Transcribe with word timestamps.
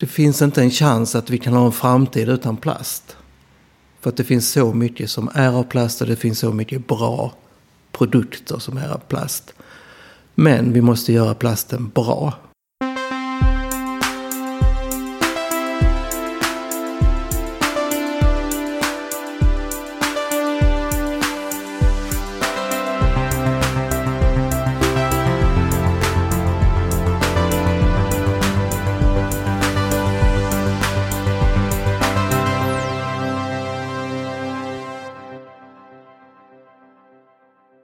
det 0.00 0.06
finns 0.06 0.42
inte 0.42 0.62
en 0.62 0.70
chans 0.70 1.14
att 1.14 1.30
vi 1.30 1.38
kan 1.38 1.52
ha 1.52 1.66
en 1.66 1.72
framtid 1.72 2.28
utan 2.28 2.56
plast. 2.56 3.16
För 4.00 4.10
att 4.10 4.16
det 4.16 4.24
finns 4.24 4.50
så 4.50 4.72
mycket 4.72 5.10
som 5.10 5.30
är 5.34 5.52
av 5.52 5.62
plast 5.62 6.00
och 6.00 6.06
det 6.06 6.16
finns 6.16 6.38
så 6.38 6.52
mycket 6.52 6.86
bra 6.86 7.32
produkter 7.92 8.58
som 8.58 8.76
är 8.76 8.88
av 8.88 8.98
plast. 8.98 9.54
Men 10.34 10.72
vi 10.72 10.80
måste 10.80 11.12
göra 11.12 11.34
plasten 11.34 11.88
bra. 11.88 12.34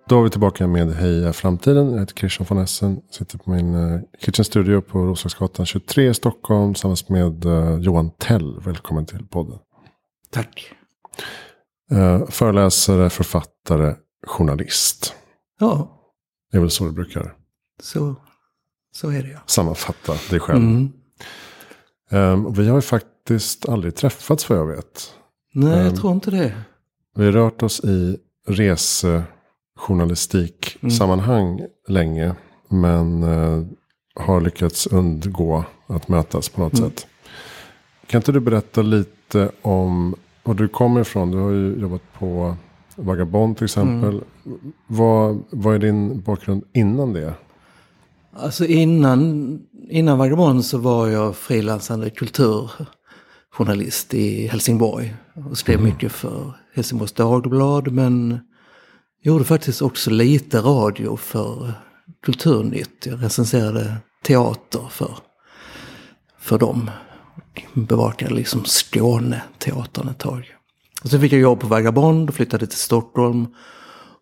Då 0.08 0.18
är 0.18 0.22
vi 0.22 0.30
tillbaka 0.30 0.66
med 0.66 0.92
Heja 0.92 1.32
Framtiden. 1.32 1.90
Jag 1.90 2.00
heter 2.00 2.14
Christian 2.14 2.46
von 2.48 2.58
Essen. 2.58 3.00
Sitter 3.10 3.38
på 3.38 3.50
min 3.50 3.74
uh, 3.74 4.00
Kitchen 4.18 4.44
Studio 4.44 4.80
på 4.80 4.98
Roslagsgatan 4.98 5.66
23 5.66 6.08
i 6.08 6.14
Stockholm. 6.14 6.74
Tillsammans 6.74 7.08
med 7.08 7.44
uh, 7.44 7.78
Johan 7.80 8.10
Tell. 8.10 8.60
Välkommen 8.60 9.06
till 9.06 9.26
podden. 9.26 9.58
Tack. 10.30 10.72
Uh, 11.92 12.26
föreläsare, 12.26 13.10
författare, 13.10 13.94
journalist. 14.26 15.14
Ja. 15.60 16.00
Det 16.50 16.56
är 16.56 16.60
väl 16.60 16.70
så 16.70 16.84
du 16.84 16.92
brukar 16.92 17.34
så, 17.82 18.14
så 18.92 19.10
är 19.10 19.22
det 19.22 19.28
ja. 19.30 19.38
sammanfatta 19.46 20.14
dig 20.30 20.40
själv. 20.40 20.62
Mm. 20.62 20.92
Um, 22.10 22.52
vi 22.52 22.68
har 22.68 22.76
ju 22.76 22.82
faktiskt 22.82 23.68
aldrig 23.68 23.94
träffats 23.94 24.50
vad 24.50 24.58
jag 24.58 24.66
vet. 24.66 25.14
Nej, 25.54 25.78
jag 25.78 25.88
um, 25.88 25.96
tror 25.96 26.12
inte 26.12 26.30
det. 26.30 26.54
Vi 27.16 27.24
har 27.24 27.32
rört 27.32 27.62
oss 27.62 27.80
i 27.84 28.16
rese 28.48 29.24
journalistiksammanhang 29.76 31.58
mm. 31.58 31.70
länge. 31.88 32.34
Men 32.68 33.22
eh, 33.22 33.64
har 34.14 34.40
lyckats 34.40 34.86
undgå 34.86 35.64
att 35.86 36.08
mötas 36.08 36.48
på 36.48 36.60
något 36.60 36.78
mm. 36.78 36.90
sätt. 36.90 37.06
Kan 38.06 38.18
inte 38.18 38.32
du 38.32 38.40
berätta 38.40 38.82
lite 38.82 39.50
om 39.62 40.14
var 40.42 40.54
du 40.54 40.68
kommer 40.68 41.00
ifrån? 41.00 41.30
Du 41.30 41.38
har 41.38 41.50
ju 41.50 41.80
jobbat 41.80 42.02
på 42.18 42.56
Vagabond 42.96 43.56
till 43.56 43.64
exempel. 43.64 44.22
Mm. 44.46 44.72
Vad, 44.86 45.42
vad 45.50 45.74
är 45.74 45.78
din 45.78 46.20
bakgrund 46.20 46.64
innan 46.72 47.12
det? 47.12 47.34
Alltså 48.32 48.66
innan, 48.66 49.60
innan 49.90 50.18
Vagabond 50.18 50.64
så 50.64 50.78
var 50.78 51.08
jag 51.08 51.36
frilansande 51.36 52.10
kulturjournalist 52.10 54.14
i 54.14 54.46
Helsingborg. 54.46 55.14
Och 55.50 55.58
skrev 55.58 55.78
mm. 55.78 55.90
mycket 55.90 56.12
för 56.12 56.52
Helsingborgs 56.74 57.12
Dagblad 57.12 57.92
men 57.92 58.38
gjorde 59.22 59.44
faktiskt 59.44 59.82
också 59.82 60.10
lite 60.10 60.58
radio 60.58 61.16
för 61.16 61.72
Kulturnytt. 62.22 63.06
Jag 63.06 63.24
recenserade 63.24 63.96
teater 64.24 64.86
för, 64.90 65.18
för 66.38 66.58
dem. 66.58 66.90
Bevakade 67.74 68.34
liksom 68.34 68.64
Skåneteatern 68.64 70.08
ett 70.08 70.18
tag. 70.18 70.56
Och 71.02 71.10
sen 71.10 71.20
fick 71.20 71.32
jag 71.32 71.40
jobb 71.40 71.60
på 71.60 71.66
Vagabond 71.66 72.28
och 72.28 72.34
flyttade 72.34 72.66
till 72.66 72.78
Stockholm. 72.78 73.46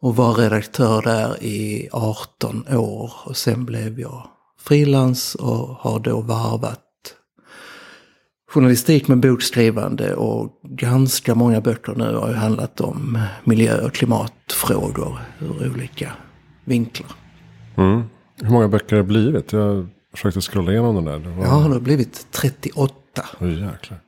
Och 0.01 0.17
var 0.17 0.35
redaktör 0.35 1.03
där 1.03 1.45
i 1.45 1.89
18 1.93 2.69
år. 2.69 3.13
Och 3.25 3.37
sen 3.37 3.65
blev 3.65 4.01
jag 4.01 4.29
frilans 4.61 5.35
och 5.35 5.69
har 5.69 6.01
då 6.01 6.21
varvat 6.21 6.84
journalistik 8.55 9.09
med 9.09 9.21
bokskrivande 9.21 10.15
och 10.15 10.61
ganska 10.63 11.35
många 11.35 11.61
böcker 11.61 11.95
nu 11.95 12.15
har 12.15 12.29
ju 12.29 12.35
handlat 12.35 12.81
om 12.81 13.19
miljö 13.45 13.81
och 13.87 13.93
klimatfrågor 13.93 15.19
ur 15.41 15.71
olika 15.71 16.13
vinklar. 16.65 17.11
Mm. 17.77 18.03
Hur 18.43 18.51
många 18.51 18.69
böcker 18.69 18.97
har 18.97 19.03
det 19.03 19.09
blivit? 19.09 19.53
Jag 19.53 19.87
försökte 20.13 20.41
scrolla 20.41 20.73
igenom 20.73 20.95
den 20.95 21.05
där. 21.05 21.19
Det 21.19 21.37
var... 21.37 21.45
Ja, 21.45 21.69
det 21.69 21.75
har 21.75 21.81
blivit 21.81 22.27
38. 22.31 22.95
Oh, 23.41 23.51
jäklar. 23.51 23.99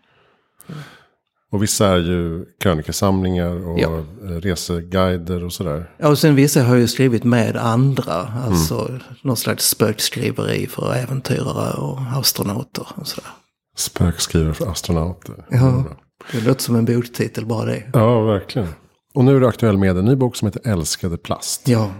Och 1.52 1.62
vissa 1.62 1.86
är 1.86 1.96
ju 1.96 2.44
krönikesamlingar 2.60 3.66
och 3.68 3.80
ja. 3.80 4.04
reseguider 4.22 5.44
och 5.44 5.52
sådär. 5.52 5.90
Ja, 5.98 6.08
och 6.08 6.18
sen 6.18 6.34
vissa 6.34 6.62
har 6.62 6.76
ju 6.76 6.88
skrivit 6.88 7.24
med 7.24 7.56
andra. 7.56 8.28
Alltså 8.46 8.88
mm. 8.88 9.00
någon 9.22 9.36
slags 9.36 9.68
spökskriveri 9.68 10.66
för 10.66 10.94
äventyrare 10.94 11.74
och 11.74 11.98
astronauter 12.18 12.86
och 12.94 13.06
sådär. 13.06 13.30
Spökskriver 13.76 14.52
för 14.52 14.70
astronauter. 14.70 15.46
Ja, 15.50 15.84
det 16.32 16.40
låter 16.40 16.62
som 16.62 16.76
en 16.76 16.84
boktitel 16.84 17.46
bara 17.46 17.64
det. 17.64 17.82
Ja, 17.92 18.20
verkligen. 18.20 18.68
Och 19.14 19.24
nu 19.24 19.36
är 19.36 19.40
du 19.40 19.46
aktuell 19.46 19.78
med 19.78 19.96
en 19.96 20.04
ny 20.04 20.14
bok 20.14 20.36
som 20.36 20.46
heter 20.46 20.70
Älskade 20.70 21.16
plast. 21.16 21.68
Ja. 21.68 21.90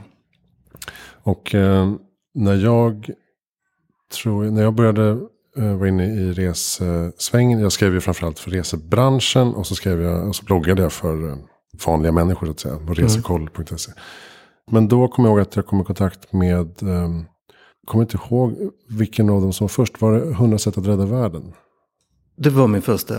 Och 1.22 1.54
eh, 1.54 1.92
när 2.34 2.54
jag 2.54 3.10
tror, 4.12 4.44
när 4.44 4.62
jag 4.62 4.74
började 4.74 5.18
eh, 5.56 5.76
vara 5.76 5.88
inne 5.88 6.04
i 6.04 6.32
resesvängen. 6.32 7.58
Jag 7.58 7.72
skrev 7.72 7.94
ju 7.94 8.00
framförallt 8.00 8.38
för 8.38 8.50
resebranschen. 8.50 9.54
Och 9.54 9.66
så 9.66 9.74
skrev 9.74 10.02
jag, 10.02 10.28
och 10.28 10.36
så 10.36 10.44
bloggade 10.44 10.82
jag 10.82 10.92
för 10.92 11.28
eh, 11.28 11.36
vanliga 11.86 12.12
människor 12.12 12.46
så 12.46 12.50
att 12.50 12.60
säga. 12.60 12.76
På 12.76 12.94
resekoll.se. 12.94 13.92
Men 14.70 14.88
då 14.88 15.08
kom 15.08 15.24
jag 15.24 15.32
ihåg 15.32 15.40
att 15.40 15.56
jag 15.56 15.66
kom 15.66 15.80
i 15.80 15.84
kontakt 15.84 16.32
med, 16.32 16.82
eh, 16.82 17.10
kommer 17.86 18.04
inte 18.04 18.16
ihåg 18.16 18.56
vilken 18.88 19.30
av 19.30 19.40
dem 19.40 19.52
som 19.52 19.64
var 19.64 19.68
först. 19.68 20.00
Var 20.00 20.12
det 20.12 20.30
100 20.30 20.58
sätt 20.58 20.78
att 20.78 20.86
rädda 20.86 21.06
världen? 21.06 21.52
Det 22.36 22.50
var 22.50 22.66
min 22.66 22.82
första 22.82 23.14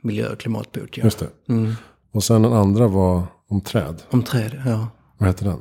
miljö 0.00 0.32
och 0.32 0.38
klimatbok. 0.38 0.98
Ja. 0.98 1.04
Just 1.04 1.18
det. 1.18 1.52
Mm. 1.52 1.74
Och 2.12 2.24
sen 2.24 2.42
den 2.42 2.52
andra 2.52 2.88
var 2.88 3.22
om 3.48 3.60
träd. 3.60 4.02
Om 4.10 4.22
träd, 4.22 4.62
ja. 4.66 4.88
Vad 5.18 5.28
hette 5.28 5.44
den? 5.44 5.60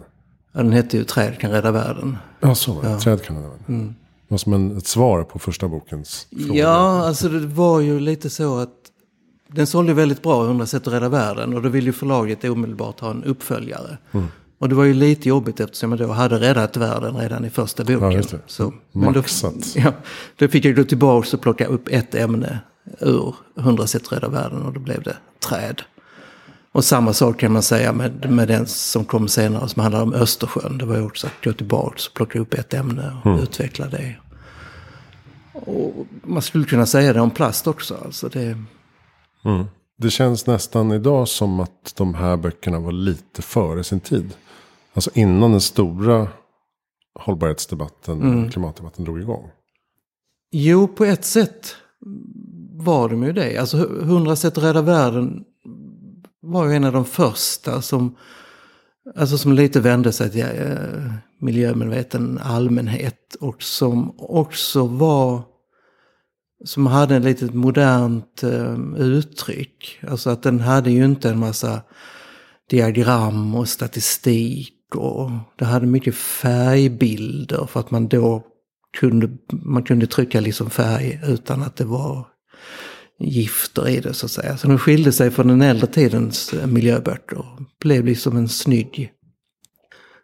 Ja, 0.54 0.64
den 0.64 0.72
hette 0.72 0.98
ju 0.98 1.04
Träd 1.04 1.40
kan 1.40 1.52
rädda 1.52 1.72
världen. 1.72 2.18
Ja, 2.40 2.56
så 2.56 2.74
var 2.74 2.84
det. 2.84 2.90
Ja. 2.90 3.00
Träd 3.00 3.24
kan 3.24 3.36
rädda 3.36 3.48
världen. 3.48 3.66
Mm. 3.68 3.88
Det 4.28 4.34
var 4.34 4.38
som 4.38 4.54
en, 4.54 4.78
ett 4.78 4.88
svar 4.88 5.24
på 5.24 5.40
första 5.40 5.68
bokens 5.68 6.28
fråga. 6.48 6.60
Ja, 6.60 7.08
alltså 7.08 7.30
det 7.30 7.48
var 7.48 7.80
ju 7.80 8.00
lite 8.00 8.30
så 8.30 8.58
att 8.58 8.74
den 9.52 9.68
sålde 9.68 9.94
väldigt 9.94 10.22
bra, 10.22 10.46
100 10.46 10.66
sätt 10.66 10.88
att 10.88 10.94
rädda 10.94 11.10
världen. 11.10 11.54
Och 11.54 11.62
då 11.62 11.70
ville 11.70 11.86
ju 11.86 11.94
förlaget 11.94 12.44
omedelbart 12.44 13.00
ha 13.00 13.12
en 13.12 13.24
uppföljare. 13.24 13.98
Mm. 14.12 14.28
Och 14.60 14.70
det 14.70 14.76
var 14.76 14.84
ju 14.84 14.94
lite 14.94 15.30
jobbigt 15.30 15.60
eftersom 15.60 15.92
jag 15.92 16.00
då 16.00 16.08
hade 16.08 16.40
räddat 16.40 16.78
världen 16.78 17.18
redan 17.18 17.46
i 17.46 17.50
första 17.50 17.84
boken. 17.84 18.12
Ja, 18.12 18.38
så, 18.48 18.74
men 18.92 19.14
då, 19.14 19.24
ja, 19.76 19.94
då 20.36 20.48
fick 20.48 20.66
jag 20.66 20.76
gå 20.76 20.84
tillbaka 20.84 21.38
och 21.38 21.42
plocka 21.42 21.66
upp 21.66 21.88
ett 21.88 22.16
ämne 22.16 22.60
ur 23.00 23.36
100 23.58 23.88
sätt 23.88 24.12
rädda 24.12 24.30
världen 24.30 24.62
och 24.62 24.74
då 24.74 24.80
blev 24.80 25.04
det 25.04 25.18
träd. 25.40 25.82
Och 26.72 26.86
samma 26.86 27.14
sak 27.14 27.40
kan 27.40 27.52
man 27.52 27.64
säga 27.64 27.94
med, 27.94 28.32
med 28.32 28.48
den 28.48 28.68
som 28.68 29.06
kom 29.06 29.28
senare 29.28 29.70
som 29.70 29.82
handlar 29.82 30.04
om 30.04 30.14
Östersjön. 30.14 30.78
Det 30.78 30.86
var 30.86 30.96
ju 30.96 31.06
också 31.06 31.28
att 31.28 31.44
gå 31.44 31.54
tillbaka 31.54 32.02
och 32.10 32.14
plocka 32.14 32.40
upp 32.40 32.54
ett 32.54 32.74
ämne 32.74 33.18
och 33.24 33.32
mm. 33.32 33.40
utveckla 33.40 33.88
det. 33.88 34.16
Och 35.54 36.08
man 36.24 36.42
skulle 36.42 36.66
kunna 36.66 36.86
säga 36.86 37.14
det 37.14 37.22
om 37.22 37.32
plast 37.32 37.68
också. 37.68 37.98
Alltså 38.06 38.30
det... 38.30 38.58
Mm. 39.46 39.66
det 39.98 40.10
känns 40.10 40.48
nästan 40.48 40.92
idag 40.92 41.28
som 41.28 41.60
att 41.60 41.94
de 41.98 42.14
här 42.14 42.38
böckerna 42.38 42.80
var 42.80 42.92
lite 42.92 43.42
före 43.42 43.84
sin 43.84 44.00
tid. 44.00 44.34
Alltså 44.94 45.12
innan 45.14 45.52
den 45.52 45.62
stora 45.62 46.28
hållbarhetsdebatten, 47.20 48.22
mm. 48.22 48.52
klimatdebatten 48.52 49.06
drog 49.06 49.22
igång. 49.22 49.50
Jo, 50.52 50.88
på 50.88 51.06
ett 51.06 51.26
sätt 51.26 51.76
var 52.78 53.10
de 53.10 53.24
ju 53.24 53.34
det. 53.34 53.58
Alltså 53.58 53.78
100 53.78 54.36
sätt 54.36 54.58
att 54.58 54.64
rädda 54.64 54.82
världen 54.82 55.44
var 56.42 56.66
ju 56.66 56.76
en 56.76 56.84
av 56.84 56.94
de 56.94 57.06
första 57.06 57.82
som, 57.82 58.16
alltså 59.16 59.38
som 59.38 59.54
lite 59.54 59.80
vände 59.80 60.12
sig 60.12 60.32
till 60.32 60.42
eh, 60.42 61.14
miljömedveten 61.42 62.40
allmänhet. 62.44 63.36
Och 63.40 63.64
som 63.64 64.16
också 64.20 64.88
var, 64.88 65.42
som 66.66 66.88
hade 66.88 67.16
ett 67.16 67.24
litet 67.24 67.54
modernt 67.54 68.44
eh, 68.44 68.78
uttryck. 68.98 70.00
Alltså 70.08 70.30
att 70.30 70.44
den 70.44 70.60
hade 70.60 70.92
ju 70.92 71.06
inte 71.06 71.30
en 71.30 71.40
massa 71.40 71.82
diagram 72.70 73.56
och 73.56 73.70
statistik. 73.70 74.74
Och 74.96 75.32
det 75.58 75.66
hade 75.66 75.86
mycket 75.86 76.16
färgbilder 76.16 77.66
för 77.66 77.80
att 77.80 77.92
man 77.92 78.08
då 78.08 78.44
kunde, 79.00 79.30
man 79.52 79.84
kunde 79.84 80.08
trycka 80.08 80.40
liksom 80.40 80.70
färg 80.70 81.20
utan 81.28 81.64
att 81.64 81.76
det 81.76 81.86
var 81.86 82.28
gifter 83.20 83.88
i 83.88 84.00
det 84.00 84.14
så 84.14 84.26
att 84.26 84.32
säga. 84.32 84.58
Så 84.58 84.68
de 84.68 84.78
skilde 84.78 85.12
sig 85.12 85.32
från 85.32 85.48
den 85.48 85.62
äldre 85.62 85.88
tidens 85.88 86.54
miljöböcker. 86.66 87.38
Och 87.38 87.62
blev 87.82 88.06
liksom 88.06 88.38
en 88.38 88.50
snygg 88.50 89.12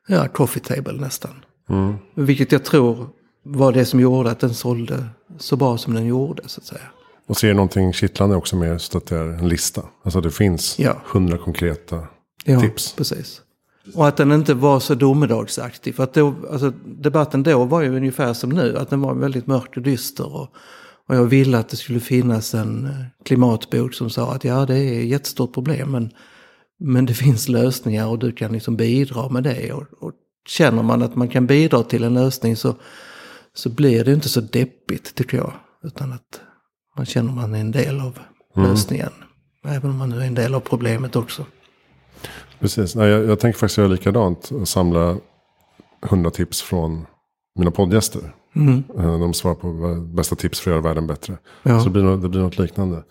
ja, 0.07 0.27
coffee 0.27 0.59
table 0.59 0.94
nästan. 0.94 1.45
Mm. 1.69 1.95
Vilket 2.15 2.51
jag 2.51 2.65
tror 2.65 3.07
var 3.45 3.71
det 3.71 3.85
som 3.85 4.00
gjorde 4.00 4.31
att 4.31 4.39
den 4.39 4.53
sålde 4.53 5.06
så 5.38 5.56
bra 5.56 5.77
som 5.77 5.94
den 5.94 6.06
gjorde 6.06 6.44
så 6.45 6.62
att 6.62 6.65
säga. 6.65 6.91
Och 7.27 7.38
ser 7.38 7.53
någonting 7.53 7.94
kittlande 7.94 8.36
också 8.36 8.56
med 8.56 8.69
just 8.69 8.95
att 8.95 9.06
det 9.06 9.15
är 9.15 9.27
en 9.27 9.50
lista. 9.50 9.81
Alltså 10.03 10.21
det 10.21 10.31
finns 10.31 10.79
hundra 11.06 11.38
ja. 11.38 11.44
konkreta 11.44 12.07
ja, 12.45 12.62
tips. 12.62 12.94
precis. 12.94 13.41
Och 13.95 14.07
att 14.07 14.18
den 14.18 14.31
inte 14.31 14.53
var 14.53 14.79
så 14.79 14.95
domedagsaktig. 14.95 15.95
För 15.95 16.03
att 16.03 16.13
då, 16.13 16.36
alltså, 16.51 16.74
debatten 16.86 17.44
då 17.44 17.63
var 17.63 17.81
ju 17.81 17.95
ungefär 17.95 18.33
som 18.33 18.50
nu. 18.50 18.77
Att 18.77 18.89
den 18.89 19.01
var 19.01 19.13
väldigt 19.13 19.47
mörk 19.47 19.77
och 19.77 19.81
dyster. 19.83 20.36
Och, 20.36 20.50
Och 21.09 21.15
jag 21.15 21.25
ville 21.25 21.57
att 21.57 21.69
det 21.69 21.77
skulle 21.77 22.00
finnas 22.00 22.53
en 22.53 22.85
eh, 22.85 22.91
klimatbok 23.25 23.94
som 23.94 24.09
sa 24.09 24.33
att 24.33 24.44
ja, 24.44 24.65
det 24.65 24.77
är 24.77 25.00
ett 25.01 25.07
jättestort 25.07 25.53
problem, 25.53 25.91
men, 25.91 26.11
men 26.79 27.05
det 27.05 27.13
finns 27.23 27.50
lösningar 27.50 28.07
och 28.07 28.19
du 28.19 28.31
kan 28.31 28.53
liksom 28.53 28.75
bidra 28.75 29.29
med 29.29 29.44
det. 29.44 29.73
Och, 29.73 29.83
och 30.00 30.11
känner 30.47 30.83
man 30.83 31.01
att 31.01 31.15
man 31.15 31.29
kan 31.29 31.47
bidra 31.47 31.83
till 31.83 32.03
en 32.03 32.13
lösning 32.13 32.55
så, 32.55 32.75
så 33.53 33.69
blir 33.69 34.03
det 34.05 34.13
inte 34.13 34.29
så 34.29 34.41
deppigt 34.41 35.15
tycker 35.15 35.38
jag. 35.38 35.53
Utan 35.83 36.13
att 36.13 36.41
man 36.97 37.05
känner 37.05 37.31
man 37.33 37.55
är 37.55 37.59
en 37.59 37.71
del 37.71 38.00
av 38.00 38.19
Mm. 38.55 38.69
lösningen. 38.69 39.09
Även 39.65 39.89
om 39.89 39.97
man 39.97 40.09
nu 40.09 40.21
är 40.21 40.25
en 40.27 40.35
del 40.35 40.55
av 40.55 40.59
problemet 40.59 41.15
också. 41.15 41.45
Precis, 42.59 42.95
Nej, 42.95 43.09
jag, 43.09 43.25
jag 43.25 43.39
tänker 43.39 43.59
faktiskt 43.59 43.77
göra 43.77 43.88
likadant. 43.88 44.51
Och 44.51 44.67
samla 44.67 45.17
100 46.05 46.31
tips 46.31 46.61
från 46.61 47.05
mina 47.59 47.71
poddgäster. 47.71 48.21
Mm. 48.55 48.83
Eh, 48.97 49.19
De 49.19 49.33
svarar 49.33 49.55
på 49.55 49.95
bästa 50.15 50.35
tips 50.35 50.59
för 50.59 50.71
att 50.71 50.73
göra 50.75 50.81
världen 50.83 51.07
bättre. 51.07 51.38
Ja. 51.63 51.79
Så 51.79 51.85
det 51.85 51.91
blir, 51.91 52.03
något, 52.03 52.21
det 52.21 52.29
blir 52.29 52.41
något 52.41 52.57
liknande. 52.57 53.03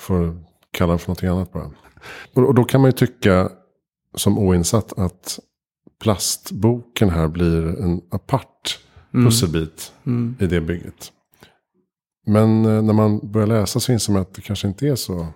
Får 0.00 0.36
kalla 0.72 0.92
det 0.92 0.98
för 0.98 1.08
någonting 1.08 1.28
annat 1.28 1.52
bara. 1.52 1.70
Och, 2.34 2.42
och 2.46 2.54
då 2.54 2.64
kan 2.64 2.80
man 2.80 2.88
ju 2.88 2.92
tycka 2.92 3.50
som 4.16 4.38
oinsatt 4.38 4.98
att 4.98 5.38
plastboken 6.02 7.10
här 7.10 7.28
blir 7.28 7.66
en 7.82 8.00
apart 8.10 8.78
pusselbit 9.12 9.92
Mm. 10.06 10.36
i 10.40 10.46
det 10.46 10.60
bygget. 10.60 11.12
Men 12.26 12.64
eh, 12.64 12.82
när 12.82 12.92
man 12.92 13.30
börjar 13.32 13.46
läsa 13.46 13.80
så 13.80 13.92
inser 13.92 14.12
man 14.12 14.22
att 14.22 14.34
det 14.34 14.40
kanske 14.42 14.68
inte 14.68 14.88
är 14.88 14.94
så 14.96 15.26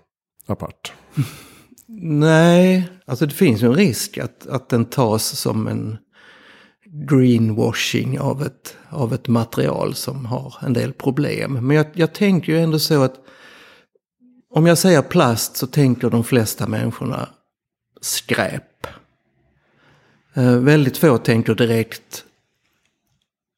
apart. 0.46 0.92
Nej, 2.02 2.88
alltså 3.06 3.26
det 3.26 3.34
finns 3.34 3.62
ju 3.62 3.66
en 3.66 3.74
risk 3.74 4.18
att, 4.18 4.46
att 4.46 4.68
den 4.68 4.84
tas 4.84 5.24
som 5.38 5.68
en 5.68 5.98
greenwashing 6.94 8.20
av 8.20 8.42
ett, 8.42 8.76
av 8.88 9.14
ett 9.14 9.28
material 9.28 9.94
som 9.94 10.26
har 10.26 10.54
en 10.62 10.72
del 10.72 10.92
problem. 10.92 11.52
Men 11.52 11.76
jag, 11.76 11.86
jag 11.94 12.12
tänker 12.12 12.52
ju 12.52 12.60
ändå 12.60 12.78
så 12.78 13.02
att 13.02 13.16
om 14.50 14.66
jag 14.66 14.78
säger 14.78 15.02
plast 15.02 15.56
så 15.56 15.66
tänker 15.66 16.10
de 16.10 16.24
flesta 16.24 16.66
människorna 16.66 17.28
skräp. 18.00 18.86
Eh, 20.34 20.56
väldigt 20.56 20.96
få 20.96 21.18
tänker 21.18 21.54
direkt 21.54 22.24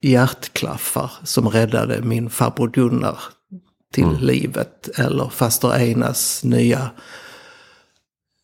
hjärtklaffar 0.02 1.10
som 1.24 1.48
räddade 1.48 2.02
min 2.02 2.30
farbror 2.30 2.68
Gunnar 2.68 3.18
till 3.92 4.18
livet. 4.20 4.98
Eller 4.98 5.28
faster 5.28 5.70
Einas 5.72 6.44
nya 6.44 6.90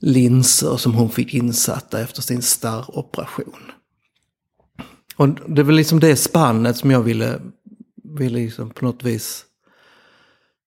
linser 0.00 0.76
som 0.76 0.94
hon 0.94 1.10
fick 1.10 1.34
insatta 1.34 2.00
efter 2.00 2.22
sin 2.22 2.42
starroperation. 2.42 3.72
Och 5.22 5.28
det 5.28 5.62
var 5.62 5.72
liksom 5.72 6.00
det 6.00 6.16
spannet 6.16 6.76
som 6.76 6.90
jag 6.90 7.02
ville, 7.02 7.40
ville 8.04 8.38
liksom 8.38 8.70
på 8.70 8.84
något 8.84 9.02
vis 9.02 9.44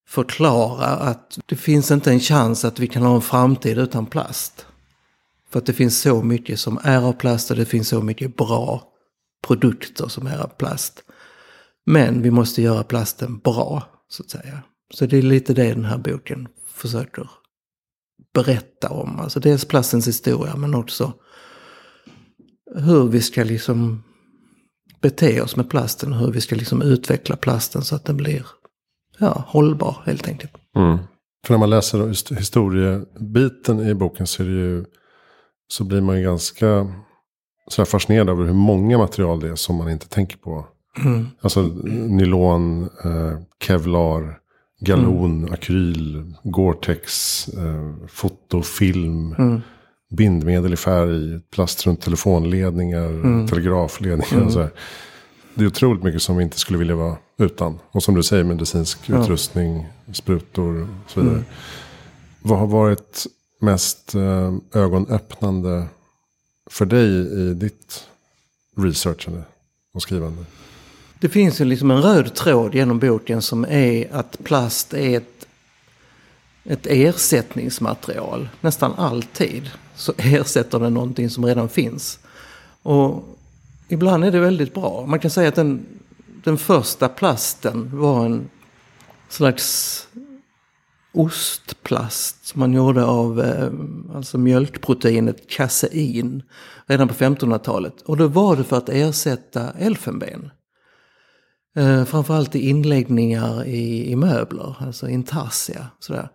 förklara 0.08 0.86
att 0.86 1.38
det 1.46 1.56
finns 1.56 1.90
inte 1.90 2.10
en 2.10 2.20
chans 2.20 2.64
att 2.64 2.78
vi 2.78 2.86
kan 2.86 3.02
ha 3.02 3.14
en 3.14 3.22
framtid 3.22 3.78
utan 3.78 4.06
plast. 4.06 4.66
För 5.50 5.58
att 5.58 5.66
det 5.66 5.72
finns 5.72 6.00
så 6.00 6.22
mycket 6.22 6.60
som 6.60 6.78
är 6.82 7.02
av 7.02 7.12
plast 7.12 7.50
och 7.50 7.56
det 7.56 7.64
finns 7.64 7.88
så 7.88 8.02
mycket 8.02 8.36
bra 8.36 8.82
produkter 9.46 10.08
som 10.08 10.26
är 10.26 10.38
av 10.38 10.48
plast. 10.48 11.02
Men 11.86 12.22
vi 12.22 12.30
måste 12.30 12.62
göra 12.62 12.84
plasten 12.84 13.38
bra, 13.38 13.82
så 14.08 14.22
att 14.22 14.30
säga. 14.30 14.62
Så 14.94 15.06
det 15.06 15.16
är 15.16 15.22
lite 15.22 15.54
det 15.54 15.74
den 15.74 15.84
här 15.84 15.98
boken 15.98 16.48
försöker 16.66 17.30
berätta 18.34 18.90
om. 18.90 19.20
Alltså 19.20 19.40
dels 19.40 19.64
plastens 19.64 20.08
historia 20.08 20.56
men 20.56 20.74
också 20.74 21.12
hur 22.74 23.08
vi 23.08 23.22
ska 23.22 23.44
liksom 23.44 24.02
bete 25.08 25.40
oss 25.40 25.56
med 25.56 25.70
plasten. 25.70 26.12
Hur 26.12 26.32
vi 26.32 26.40
ska 26.40 26.56
liksom 26.56 26.82
utveckla 26.82 27.36
plasten 27.36 27.82
så 27.82 27.96
att 27.96 28.04
den 28.04 28.16
blir 28.16 28.46
ja, 29.18 29.44
hållbar 29.46 29.96
helt 30.04 30.28
enkelt. 30.28 30.52
Mm. 30.76 30.98
För 31.46 31.54
när 31.54 31.58
man 31.58 31.70
läser 31.70 32.34
historiebiten 32.34 33.80
i 33.80 33.94
boken 33.94 34.26
så, 34.26 34.42
är 34.42 34.46
det 34.46 34.52
ju, 34.52 34.84
så 35.68 35.84
blir 35.84 36.00
man 36.00 36.16
ju 36.18 36.24
ganska 36.24 36.92
så 37.68 37.82
här 37.82 37.86
fascinerad 37.86 38.28
över 38.28 38.44
hur 38.44 38.54
många 38.54 38.98
material 38.98 39.40
det 39.40 39.48
är 39.48 39.54
som 39.54 39.76
man 39.76 39.90
inte 39.90 40.08
tänker 40.08 40.36
på. 40.36 40.66
Mm. 41.04 41.26
Alltså 41.40 41.62
nylon, 41.86 42.82
eh, 42.82 43.38
kevlar, 43.64 44.38
galon, 44.80 45.52
akryl, 45.52 46.34
Gore-Tex, 46.44 47.48
eh, 47.58 48.08
foto, 48.08 48.62
film, 48.62 49.34
Mm. 49.38 49.60
Bindmedel 50.10 50.72
i 50.72 50.76
färg, 50.76 51.40
plast 51.40 51.86
runt 51.86 52.02
telefonledningar, 52.02 53.46
telegrafledningar. 53.48 54.46
Och 54.46 54.52
så. 54.52 54.68
Det 55.54 55.64
är 55.64 55.66
otroligt 55.66 56.02
mycket 56.02 56.22
som 56.22 56.36
vi 56.36 56.42
inte 56.44 56.58
skulle 56.58 56.78
vilja 56.78 56.96
vara 56.96 57.16
utan. 57.38 57.78
Och 57.90 58.02
som 58.02 58.14
du 58.14 58.22
säger, 58.22 58.44
medicinsk 58.44 59.10
utrustning, 59.10 59.86
sprutor 60.12 60.88
och 61.04 61.10
så 61.10 61.20
vidare. 61.20 61.42
Vad 62.42 62.58
har 62.58 62.66
varit 62.66 63.26
mest 63.60 64.14
eh, 64.14 64.54
ögonöppnande 64.74 65.86
för 66.70 66.86
dig 66.86 67.08
i 67.40 67.54
ditt 67.54 68.04
researchande 68.76 69.42
och 69.94 70.02
skrivande? 70.02 70.44
Det 71.20 71.28
finns 71.28 71.60
ju 71.60 71.64
liksom 71.64 71.90
en 71.90 72.02
röd 72.02 72.34
tråd 72.34 72.74
genom 72.74 72.98
boken 72.98 73.42
som 73.42 73.64
är 73.64 74.12
att 74.12 74.44
plast 74.44 74.94
är 74.94 75.16
ett, 75.16 75.45
ett 76.68 76.86
ersättningsmaterial. 76.86 78.48
Nästan 78.60 78.94
alltid 78.96 79.70
så 79.94 80.12
ersätter 80.16 80.78
den 80.78 80.94
någonting 80.94 81.30
som 81.30 81.46
redan 81.46 81.68
finns. 81.68 82.18
Och 82.82 83.24
ibland 83.88 84.24
är 84.24 84.30
det 84.30 84.40
väldigt 84.40 84.74
bra. 84.74 85.06
Man 85.06 85.18
kan 85.18 85.30
säga 85.30 85.48
att 85.48 85.54
den, 85.54 85.86
den 86.44 86.58
första 86.58 87.08
plasten 87.08 87.98
var 87.98 88.26
en 88.26 88.48
slags 89.28 90.08
ostplast 91.14 92.46
som 92.46 92.60
man 92.60 92.72
gjorde 92.72 93.04
av 93.04 93.40
eh, 93.40 93.70
alltså 94.16 94.38
mjölkproteinet 94.38 95.50
kasein 95.50 96.42
redan 96.86 97.08
på 97.08 97.14
1500-talet. 97.14 98.02
Och 98.02 98.16
då 98.16 98.28
var 98.28 98.56
det 98.56 98.64
för 98.64 98.76
att 98.76 98.88
ersätta 98.88 99.70
elfenben. 99.70 100.50
Eh, 101.76 102.04
framförallt 102.04 102.54
i 102.54 102.68
inläggningar 102.68 103.64
i, 103.64 104.10
i 104.10 104.16
möbler, 104.16 104.76
alltså 104.80 105.08
intarsia. 105.08 105.86
Sådär. 105.98 106.28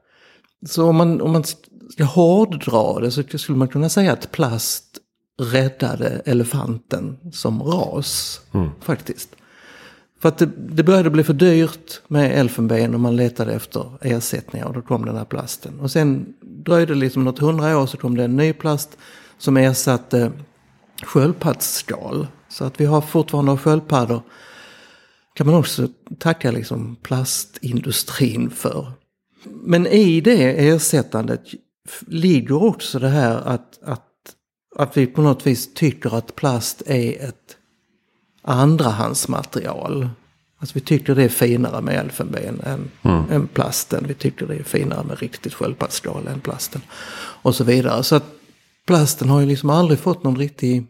Så 0.65 0.89
om 0.89 0.95
man, 0.95 1.21
om 1.21 1.31
man 1.31 1.43
ska 1.89 2.03
hårddra 2.03 2.99
det 2.99 3.11
så 3.11 3.23
skulle 3.37 3.57
man 3.57 3.67
kunna 3.67 3.89
säga 3.89 4.13
att 4.13 4.31
plast 4.31 4.97
räddade 5.41 6.21
elefanten 6.25 7.17
som 7.31 7.63
ras. 7.63 8.41
Faktiskt. 8.81 9.29
För 10.21 10.29
att 10.29 10.37
det, 10.37 10.49
det 10.57 10.83
började 10.83 11.09
bli 11.09 11.23
för 11.23 11.33
dyrt 11.33 12.01
med 12.07 12.39
elfenben 12.39 12.93
och 12.93 12.99
man 12.99 13.15
letade 13.15 13.53
efter 13.53 13.91
ersättningar 14.01 14.65
och 14.65 14.73
då 14.73 14.81
kom 14.81 15.05
den 15.05 15.17
här 15.17 15.25
plasten. 15.25 15.79
Och 15.79 15.91
sen 15.91 16.33
dröjde 16.41 16.93
det 16.93 16.99
liksom 16.99 17.23
något 17.23 17.39
hundra 17.39 17.77
år 17.77 17.85
så 17.85 17.97
kom 17.97 18.17
det 18.17 18.23
en 18.23 18.37
ny 18.37 18.53
plast 18.53 18.97
som 19.37 19.57
ersatte 19.57 20.31
sköldpaddsskal. 21.03 22.27
Så 22.49 22.65
att 22.65 22.81
vi 22.81 22.85
har 22.85 23.01
fortfarande 23.01 23.57
sköldpaddor 23.57 24.21
kan 25.33 25.47
man 25.47 25.55
också 25.55 25.87
tacka 26.19 26.51
liksom 26.51 26.95
plastindustrin 26.95 28.49
för. 28.49 28.91
Men 29.43 29.87
i 29.87 30.21
det 30.21 30.67
ersättandet 30.69 31.41
ligger 32.07 32.63
också 32.63 32.99
det 32.99 33.09
här 33.09 33.35
att, 33.35 33.79
att, 33.83 34.35
att 34.75 34.97
vi 34.97 35.07
på 35.07 35.21
något 35.21 35.47
vis 35.47 35.73
tycker 35.73 36.15
att 36.15 36.35
plast 36.35 36.81
är 36.85 37.27
ett 37.27 37.57
andrahandsmaterial. 38.41 40.09
Alltså 40.59 40.73
vi 40.73 40.81
tycker 40.81 41.15
det 41.15 41.23
är 41.23 41.29
finare 41.29 41.81
med 41.81 41.95
elfenben 41.95 42.61
än, 42.61 42.91
än 43.29 43.47
plasten. 43.47 44.05
Vi 44.07 44.13
tycker 44.13 44.47
det 44.47 44.55
är 44.55 44.63
finare 44.63 45.03
med 45.03 45.19
riktigt 45.19 45.53
sköldpaddsskal 45.53 46.27
än 46.27 46.41
plasten. 46.41 46.81
Och 47.43 47.55
så 47.55 47.63
vidare. 47.63 48.03
Så 48.03 48.15
att 48.15 48.25
plasten 48.87 49.29
har 49.29 49.39
ju 49.39 49.45
liksom 49.45 49.69
aldrig 49.69 49.99
fått 49.99 50.23
någon 50.23 50.37
riktig 50.37 50.87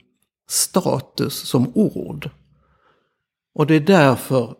status 0.49 1.33
som 1.33 1.71
ord. 1.75 2.29
Och 3.55 3.67
det 3.67 3.75
är 3.75 3.79
därför 3.79 4.55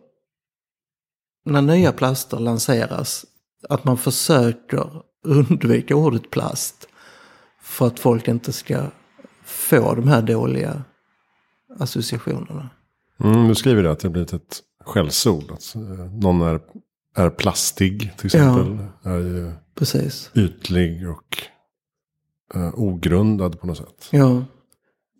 när 1.44 1.62
nya 1.62 1.92
plaster 1.92 2.38
lanseras 2.38 3.26
att 3.68 3.84
man 3.84 3.96
försöker 3.98 5.02
undvika 5.24 5.96
ordet 5.96 6.30
plast. 6.30 6.88
För 7.62 7.86
att 7.86 8.00
folk 8.00 8.28
inte 8.28 8.52
ska 8.52 8.86
få 9.44 9.94
de 9.94 10.08
här 10.08 10.22
dåliga 10.22 10.82
associationerna. 11.78 12.70
Mm, 13.24 13.48
du 13.48 13.54
skriver 13.54 13.82
det 13.82 13.90
att 13.90 13.98
det 13.98 14.08
har 14.08 14.12
blivit 14.12 14.32
ett 14.32 14.60
skällsord. 14.84 15.50
Att 15.50 15.74
eh, 15.74 15.80
någon 16.12 16.40
är, 16.40 16.60
är 17.16 17.30
plastig 17.30 18.12
till 18.16 18.26
exempel. 18.26 18.78
Är 19.02 19.18
ju 19.18 19.52
Precis. 19.74 20.30
ytlig 20.34 21.10
och 21.10 21.36
eh, 22.54 22.70
ogrundad 22.74 23.60
på 23.60 23.66
något 23.66 23.76
sätt. 23.76 24.08
Ja. 24.10 24.44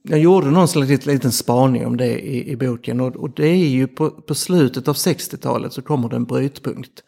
Jag 0.05 0.19
gjorde 0.19 0.51
någon 0.51 0.69
slags 0.69 1.07
liten 1.07 1.33
spaning 1.33 1.87
om 1.87 1.97
det 1.97 2.21
i, 2.21 2.51
i 2.51 2.57
boken. 2.57 3.01
Och, 3.01 3.17
och 3.17 3.31
det 3.31 3.47
är 3.47 3.69
ju 3.69 3.87
på, 3.87 4.11
på 4.11 4.35
slutet 4.35 4.89
av 4.89 4.95
60-talet 4.95 5.73
så 5.73 5.83
kommer 5.83 6.09
det 6.09 6.17
en 6.17 6.25
brytpunkt. 6.25 7.03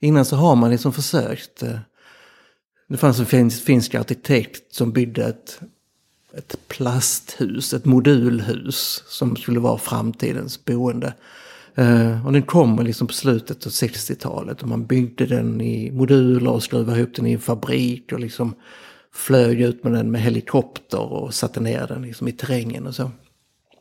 Innan 0.00 0.24
så 0.24 0.36
har 0.36 0.56
man 0.56 0.70
liksom 0.70 0.92
försökt. 0.92 1.62
Eh, 1.62 1.78
det 2.88 2.96
fanns 2.96 3.18
en 3.18 3.26
finsk, 3.26 3.64
finsk 3.64 3.94
arkitekt 3.94 4.74
som 4.74 4.92
byggde 4.92 5.24
ett, 5.24 5.60
ett 6.36 6.56
plasthus, 6.68 7.74
ett 7.74 7.84
modulhus 7.84 9.04
som 9.06 9.36
skulle 9.36 9.60
vara 9.60 9.78
framtidens 9.78 10.64
boende. 10.64 11.14
Eh, 11.74 12.26
och 12.26 12.32
den 12.32 12.42
kommer 12.42 12.82
liksom 12.82 13.06
på 13.06 13.12
slutet 13.12 13.66
av 13.66 13.72
60-talet 13.72 14.62
och 14.62 14.68
man 14.68 14.86
byggde 14.86 15.26
den 15.26 15.60
i 15.60 15.90
moduler 15.90 16.50
och 16.50 16.62
skruvade 16.62 16.98
ihop 16.98 17.14
den 17.14 17.26
i 17.26 17.32
en 17.32 17.40
fabrik 17.40 18.12
och 18.12 18.20
liksom 18.20 18.54
flög 19.12 19.60
ut 19.60 19.84
med 19.84 19.92
den 19.92 20.10
med 20.10 20.20
helikopter 20.20 21.12
och 21.12 21.34
satte 21.34 21.60
ner 21.60 21.86
den 21.86 22.02
liksom 22.02 22.28
i 22.28 22.32
terrängen 22.32 22.86
och 22.86 22.94
så. 22.94 23.10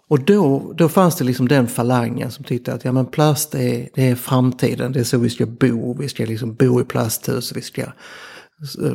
Och 0.08 0.20
då, 0.20 0.74
då 0.78 0.90
fanns 0.90 1.16
det 1.16 1.24
liksom 1.24 1.48
den 1.48 1.68
falangen 1.68 2.32
som 2.32 2.44
tyckte 2.44 2.74
att 2.74 2.86
ja, 2.86 2.92
men 2.92 3.06
plast 3.06 3.56
är, 3.56 3.90
det 3.94 4.10
är 4.10 4.16
framtiden, 4.16 4.92
det 4.92 5.00
är 5.00 5.04
så 5.04 5.18
vi 5.18 5.30
ska 5.30 5.46
bo, 5.46 5.98
vi 6.00 6.10
ska 6.10 6.26
liksom 6.26 6.56
bo 6.56 6.82
i 6.82 6.84
plasthus, 6.84 7.52
vi 7.56 7.62
ska, 7.62 7.86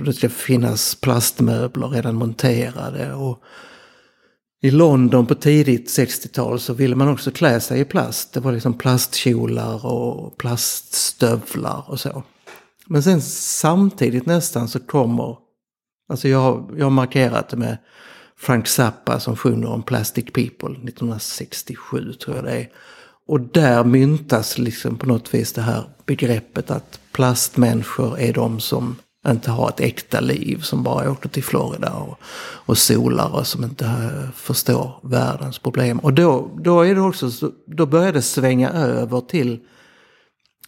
det 0.04 0.12
ska 0.12 0.28
finnas 0.28 0.94
plastmöbler 0.94 1.88
redan 1.88 2.14
monterade. 2.14 3.14
Och 3.14 3.42
I 4.62 4.70
London 4.70 5.26
på 5.26 5.34
tidigt 5.34 5.88
60-tal 5.88 6.60
så 6.60 6.74
ville 6.74 6.96
man 6.96 7.08
också 7.08 7.30
klä 7.30 7.60
sig 7.60 7.80
i 7.80 7.84
plast. 7.84 8.32
Det 8.32 8.40
var 8.40 8.52
liksom 8.52 8.78
plastkjolar 8.78 9.86
och 9.86 10.38
plaststövlar 10.38 11.84
och 11.90 12.00
så. 12.00 12.22
Men 12.86 13.02
sen 13.02 13.22
samtidigt 13.22 14.26
nästan 14.26 14.68
så 14.68 14.80
kommer, 14.80 15.36
alltså 16.08 16.28
jag, 16.28 16.74
jag 16.76 16.86
har 16.86 16.90
markerat 16.90 17.48
det 17.48 17.56
med 17.56 17.78
Frank 18.40 18.66
Zappa 18.66 19.20
som 19.20 19.36
sjunger 19.36 19.68
om 19.68 19.82
Plastic 19.82 20.24
People 20.24 20.70
1967 20.70 22.12
tror 22.12 22.36
jag 22.36 22.44
det 22.44 22.50
är. 22.50 22.68
Och 23.26 23.40
där 23.40 23.84
myntas 23.84 24.58
liksom 24.58 24.98
på 24.98 25.06
något 25.06 25.34
vis 25.34 25.52
det 25.52 25.62
här 25.62 25.84
begreppet 26.06 26.70
att 26.70 27.00
plastmänniskor 27.12 28.18
är 28.18 28.32
de 28.32 28.60
som 28.60 28.96
inte 29.28 29.50
har 29.50 29.68
ett 29.68 29.80
äkta 29.80 30.20
liv, 30.20 30.60
som 30.60 30.82
bara 30.82 31.10
åker 31.10 31.28
till 31.28 31.44
Florida 31.44 31.92
och, 31.92 32.18
och 32.66 32.78
solar 32.78 33.34
och 33.34 33.46
som 33.46 33.64
inte 33.64 33.84
eh, 33.84 34.30
förstår 34.34 35.00
världens 35.02 35.58
problem. 35.58 35.98
Och 35.98 36.12
då, 36.12 36.50
då 36.60 36.80
är 36.80 36.94
det 36.94 37.00
också, 37.00 37.30
då 37.66 37.86
börjar 37.86 38.12
det 38.12 38.22
svänga 38.22 38.70
över 38.70 39.20
till 39.20 39.60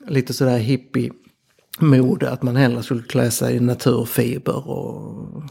lite 0.09 0.35
sådär 0.35 0.59
hippie 0.59 1.13
mode, 1.79 2.31
att 2.31 2.43
man 2.43 2.57
hellre 2.57 2.83
skulle 2.83 3.03
klä 3.03 3.31
sig 3.31 3.57
i 3.57 3.61
naturfiber 3.61 4.69
och 4.69 5.43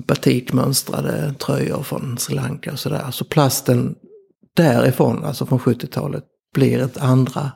batikmönstrade 0.00 1.34
tröjor 1.34 1.82
från 1.82 2.18
Sri 2.18 2.34
Lanka 2.34 2.72
och 2.72 2.78
sådär. 2.78 3.10
Så 3.10 3.24
plasten 3.24 3.94
därifrån, 4.56 5.24
alltså 5.24 5.46
från 5.46 5.58
70-talet, 5.58 6.24
blir 6.54 6.82
ett 6.82 6.96
andra 6.96 7.52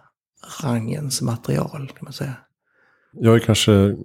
rangens 0.63 1.23
material 1.23 1.91
kan 1.97 2.05
man 2.05 2.13
säga. 2.13 2.35
Jag 3.13 3.31
har 3.31 3.39
kanske 3.39 3.97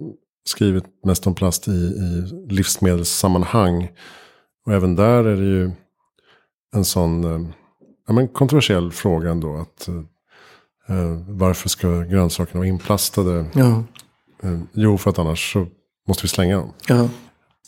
skrivit 0.44 0.84
mest 1.04 1.26
om 1.26 1.34
plast 1.34 1.68
i, 1.68 1.70
i 1.70 2.22
livsmedelssammanhang. 2.48 3.88
Och 4.66 4.72
även 4.72 4.96
där 4.96 5.24
är 5.24 5.36
det 5.36 5.44
ju 5.44 5.70
en 6.74 6.84
sån 6.84 7.24
eh, 7.24 7.50
ja, 8.06 8.12
men 8.12 8.28
kontroversiell 8.28 8.92
fråga 8.92 9.30
ändå. 9.30 9.56
Att, 9.56 9.88
eh, 9.88 11.22
varför 11.28 11.68
ska 11.68 12.02
grönsakerna 12.02 12.58
vara 12.58 12.68
inplastade? 12.68 13.46
Ja. 13.54 13.84
Eh, 14.42 14.60
jo, 14.72 14.98
för 14.98 15.10
att 15.10 15.18
annars 15.18 15.52
så 15.52 15.66
måste 16.08 16.22
vi 16.22 16.28
slänga 16.28 16.56
dem. 16.56 16.72
Ja. 16.88 17.08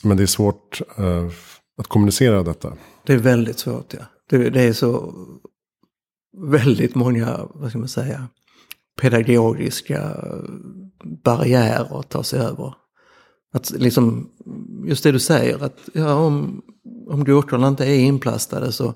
Men 0.02 0.16
det 0.16 0.22
är 0.22 0.26
svårt 0.26 0.80
uh, 0.98 1.30
att 1.78 1.86
kommunicera 1.86 2.42
detta. 2.42 2.72
Det 3.04 3.12
är 3.12 3.18
väldigt 3.18 3.58
svårt, 3.58 3.94
ja. 3.94 4.04
Det, 4.28 4.50
det, 4.50 4.62
är 4.62 4.72
så 4.72 5.14
väldigt 6.36 6.94
många, 6.94 7.48
vad 7.54 7.70
ska 7.70 7.78
man 7.78 7.88
säga, 7.88 8.28
pedagogiska 9.00 10.24
barriärer 11.24 12.00
att 12.00 12.08
ta 12.08 12.22
sig 12.22 12.40
över. 12.40 12.74
Att 13.52 13.70
liksom, 13.70 14.30
just 14.86 15.04
det 15.04 15.12
du 15.12 15.18
säger, 15.18 15.64
att 15.64 15.78
ja, 15.92 16.14
om, 16.14 16.62
om 17.08 17.24
gurkorna 17.24 17.68
inte 17.68 17.84
är 17.84 17.98
inplastade 17.98 18.72
så, 18.72 18.94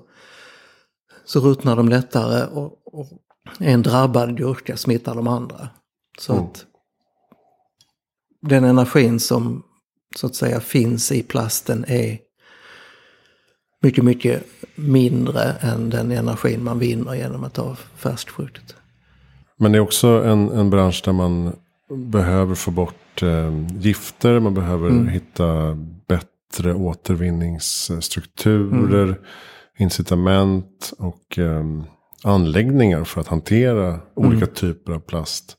så 1.25 1.39
ruttnar 1.39 1.75
de 1.75 1.89
lättare 1.89 2.47
och, 2.47 2.93
och 2.93 3.07
en 3.59 3.81
drabbad 3.81 4.37
gurka 4.37 4.77
smittar 4.77 5.15
de 5.15 5.27
andra. 5.27 5.69
Så 6.19 6.33
mm. 6.33 6.45
att 6.45 6.65
den 8.41 8.63
energin 8.63 9.19
som 9.19 9.63
så 10.15 10.27
att 10.27 10.35
säga 10.35 10.59
finns 10.59 11.11
i 11.11 11.23
plasten 11.23 11.85
är 11.87 12.17
mycket, 13.81 14.03
mycket 14.03 14.43
mindre 14.75 15.55
än 15.61 15.89
den 15.89 16.11
energin 16.11 16.63
man 16.63 16.79
vinner 16.79 17.13
genom 17.13 17.43
att 17.43 17.53
ta 17.53 17.75
färsk 17.95 18.29
frukt. 18.29 18.75
Men 19.57 19.71
det 19.71 19.77
är 19.77 19.79
också 19.79 20.07
en, 20.07 20.49
en 20.49 20.69
bransch 20.69 21.01
där 21.05 21.13
man 21.13 21.55
behöver 21.89 22.55
få 22.55 22.71
bort 22.71 23.23
eh, 23.23 23.65
gifter, 23.79 24.39
man 24.39 24.53
behöver 24.53 24.89
mm. 24.89 25.07
hitta 25.07 25.77
bättre 26.07 26.73
återvinningsstrukturer, 26.73 29.03
mm. 29.03 29.15
incitament 29.77 30.93
och 30.97 31.39
eh, 31.39 31.63
anläggningar 32.23 33.03
för 33.03 33.21
att 33.21 33.27
hantera 33.27 33.87
mm. 33.87 34.01
olika 34.13 34.45
typer 34.45 34.93
av 34.93 34.99
plast. 34.99 35.57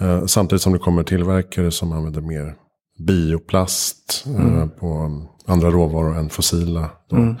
Eh, 0.00 0.26
samtidigt 0.26 0.62
som 0.62 0.72
det 0.72 0.78
kommer 0.78 1.02
tillverkare 1.02 1.70
som 1.70 1.92
använder 1.92 2.20
mer 2.20 2.54
bioplast 2.98 4.24
eh, 4.26 4.46
mm. 4.46 4.70
på 4.70 5.10
andra 5.46 5.70
råvaror 5.70 6.18
än 6.18 6.30
fossila. 6.30 6.90
Mm. 7.12 7.36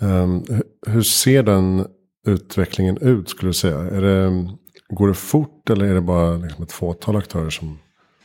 Um, 0.00 0.44
hur 0.86 1.02
ser 1.02 1.42
den 1.42 1.86
utvecklingen 2.26 2.98
ut 2.98 3.28
skulle 3.28 3.48
du 3.48 3.54
säga? 3.54 3.78
Är 3.78 4.02
det, 4.02 4.48
går 4.88 5.08
det 5.08 5.14
fort 5.14 5.70
eller 5.70 5.84
är 5.84 5.94
det 5.94 6.00
bara 6.00 6.36
liksom 6.36 6.64
ett 6.64 6.72
fåtal 6.72 7.16
aktörer 7.16 7.50
som 7.50 7.78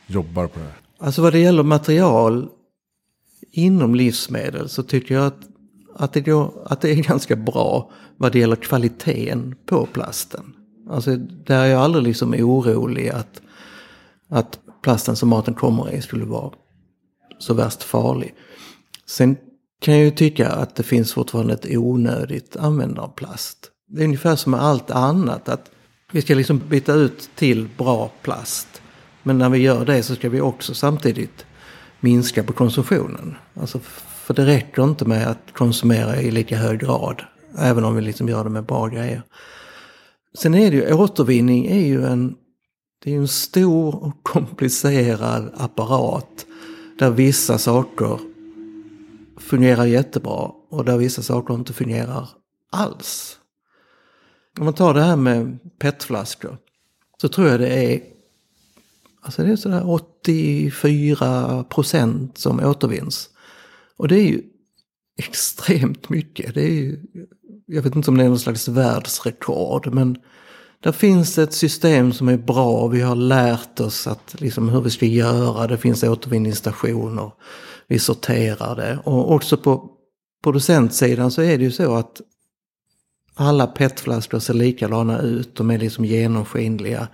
jobbar 0.06 0.46
på 0.46 0.58
det 0.58 0.64
här? 0.64 0.74
Alltså 0.98 1.22
vad 1.22 1.32
det 1.32 1.38
gäller 1.38 1.62
material 1.62 2.48
inom 3.52 3.94
livsmedel 3.94 4.68
så 4.68 4.82
tycker 4.82 5.14
jag 5.14 5.26
att, 5.26 5.40
att, 5.94 6.12
det, 6.12 6.20
går, 6.20 6.52
att 6.66 6.80
det 6.80 6.90
är 6.90 6.94
ganska 7.08 7.36
bra 7.36 7.90
vad 8.16 8.32
det 8.32 8.38
gäller 8.38 8.56
kvaliteten 8.56 9.54
på 9.66 9.86
plasten. 9.86 10.52
Alltså 10.90 11.16
där 11.16 11.64
är 11.64 11.66
jag 11.66 11.80
aldrig 11.80 12.04
liksom 12.04 12.34
orolig 12.34 13.08
att, 13.08 13.42
att 14.28 14.58
plasten 14.82 15.16
som 15.16 15.28
maten 15.28 15.54
kommer 15.54 15.94
i 15.94 16.02
skulle 16.02 16.24
vara 16.24 16.50
så 17.38 17.54
värst 17.54 17.82
farlig. 17.82 18.34
Sen 19.06 19.36
kan 19.80 19.94
jag 19.94 20.04
ju 20.04 20.10
tycka 20.10 20.48
att 20.48 20.76
det 20.76 20.82
finns 20.82 21.12
fortfarande 21.12 21.54
ett 21.54 21.66
onödigt 21.68 22.56
användande 22.56 23.00
av 23.00 23.08
plast. 23.08 23.70
Det 23.88 24.00
är 24.00 24.04
ungefär 24.04 24.36
som 24.36 24.52
med 24.52 24.62
allt 24.62 24.90
annat. 24.90 25.48
att 25.48 25.70
Vi 26.12 26.22
ska 26.22 26.34
liksom 26.34 26.62
byta 26.68 26.94
ut 26.94 27.30
till 27.34 27.68
bra 27.78 28.10
plast. 28.22 28.82
Men 29.22 29.38
när 29.38 29.48
vi 29.48 29.58
gör 29.58 29.84
det 29.84 30.02
så 30.02 30.14
ska 30.14 30.28
vi 30.28 30.40
också 30.40 30.74
samtidigt 30.74 31.46
minska 32.00 32.42
på 32.42 32.52
konsumtionen. 32.52 33.36
Alltså, 33.60 33.78
för 34.30 34.34
det 34.34 34.46
räcker 34.46 34.84
inte 34.84 35.04
med 35.04 35.26
att 35.26 35.52
konsumera 35.52 36.20
i 36.20 36.30
lika 36.30 36.56
hög 36.56 36.80
grad. 36.80 37.22
Även 37.58 37.84
om 37.84 37.94
vi 37.94 38.02
liksom 38.02 38.28
gör 38.28 38.44
det 38.44 38.50
med 38.50 38.64
bra 38.64 38.86
grejer. 38.86 39.22
Sen 40.38 40.54
är 40.54 40.70
det 40.70 40.76
ju, 40.76 40.92
återvinning 40.92 41.66
är 41.66 41.86
ju 41.86 42.06
en 42.06 42.34
det 43.04 43.14
är 43.14 43.16
en 43.16 43.28
stor 43.28 44.04
och 44.04 44.22
komplicerad 44.22 45.52
apparat 45.56 46.46
där 46.98 47.10
vissa 47.10 47.58
saker 47.58 48.18
fungerar 49.36 49.84
jättebra 49.84 50.52
och 50.70 50.84
där 50.84 50.96
vissa 50.96 51.22
saker 51.22 51.54
inte 51.54 51.72
fungerar 51.72 52.28
alls. 52.70 53.38
Om 54.58 54.64
man 54.64 54.74
tar 54.74 54.94
det 54.94 55.02
här 55.02 55.16
med 55.16 55.58
petflaskor 55.78 56.58
så 57.20 57.28
tror 57.28 57.48
jag 57.48 57.60
det 57.60 57.94
är 57.94 58.00
Alltså 59.22 59.42
det 59.42 59.52
är 59.52 59.56
sådär 59.56 59.90
84 59.90 61.64
procent 61.64 62.38
som 62.38 62.60
återvinns. 62.60 63.30
Och 63.96 64.08
det 64.08 64.16
är 64.16 64.24
ju 64.24 64.42
extremt 65.18 66.08
mycket. 66.08 66.54
Det 66.54 66.62
är 66.62 66.72
ju, 66.72 66.98
jag 67.66 67.82
vet 67.82 67.96
inte 67.96 68.10
om 68.10 68.16
det 68.16 68.24
är 68.24 68.28
någon 68.28 68.38
slags 68.38 68.68
världsrekord 68.68 69.94
men 69.94 70.18
där 70.82 70.92
finns 70.92 71.38
ett 71.38 71.52
system 71.52 72.12
som 72.12 72.28
är 72.28 72.36
bra. 72.36 72.86
Vi 72.86 73.00
har 73.00 73.14
lärt 73.14 73.80
oss 73.80 74.06
att, 74.06 74.40
liksom, 74.40 74.68
hur 74.68 74.80
vi 74.80 74.90
ska 74.90 75.06
göra. 75.06 75.66
Det 75.66 75.78
finns 75.78 76.02
återvinningsstationer. 76.02 77.30
Vi 77.86 77.98
sorterar 77.98 78.76
det. 78.76 78.98
Och 79.04 79.32
också 79.32 79.56
på 79.56 79.90
producentsidan 80.42 81.30
så 81.30 81.42
är 81.42 81.58
det 81.58 81.64
ju 81.64 81.70
så 81.70 81.94
att 81.94 82.20
alla 83.34 83.66
petflaskor 83.66 84.38
ser 84.38 84.54
likadana 84.54 85.20
ut. 85.20 85.56
De 85.56 85.70
är 85.70 85.78
liksom 85.78 86.04
genomskinliga. 86.04 87.08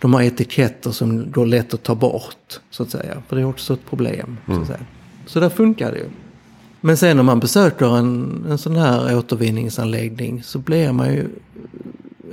De 0.00 0.14
har 0.14 0.22
etiketter 0.22 0.90
som 0.90 1.32
går 1.32 1.46
lätt 1.46 1.74
att 1.74 1.82
ta 1.82 1.94
bort. 1.94 2.60
Så 2.70 2.82
att 2.82 2.90
säga. 2.90 3.22
För 3.28 3.36
det 3.36 3.42
är 3.42 3.46
också 3.46 3.74
ett 3.74 3.86
problem. 3.90 4.26
Mm. 4.26 4.36
Så, 4.46 4.52
att 4.52 4.56
mm. 4.56 4.66
säga. 4.66 4.86
så 5.26 5.40
där 5.40 5.48
funkar 5.48 5.92
det 5.92 5.98
ju. 5.98 6.08
Men 6.80 6.96
sen 6.96 7.20
om 7.20 7.26
man 7.26 7.40
besöker 7.40 7.96
en, 7.96 8.44
en 8.48 8.58
sån 8.58 8.76
här 8.76 9.18
återvinningsanläggning 9.18 10.42
så 10.42 10.58
blir 10.58 10.92
man 10.92 11.12
ju 11.14 11.28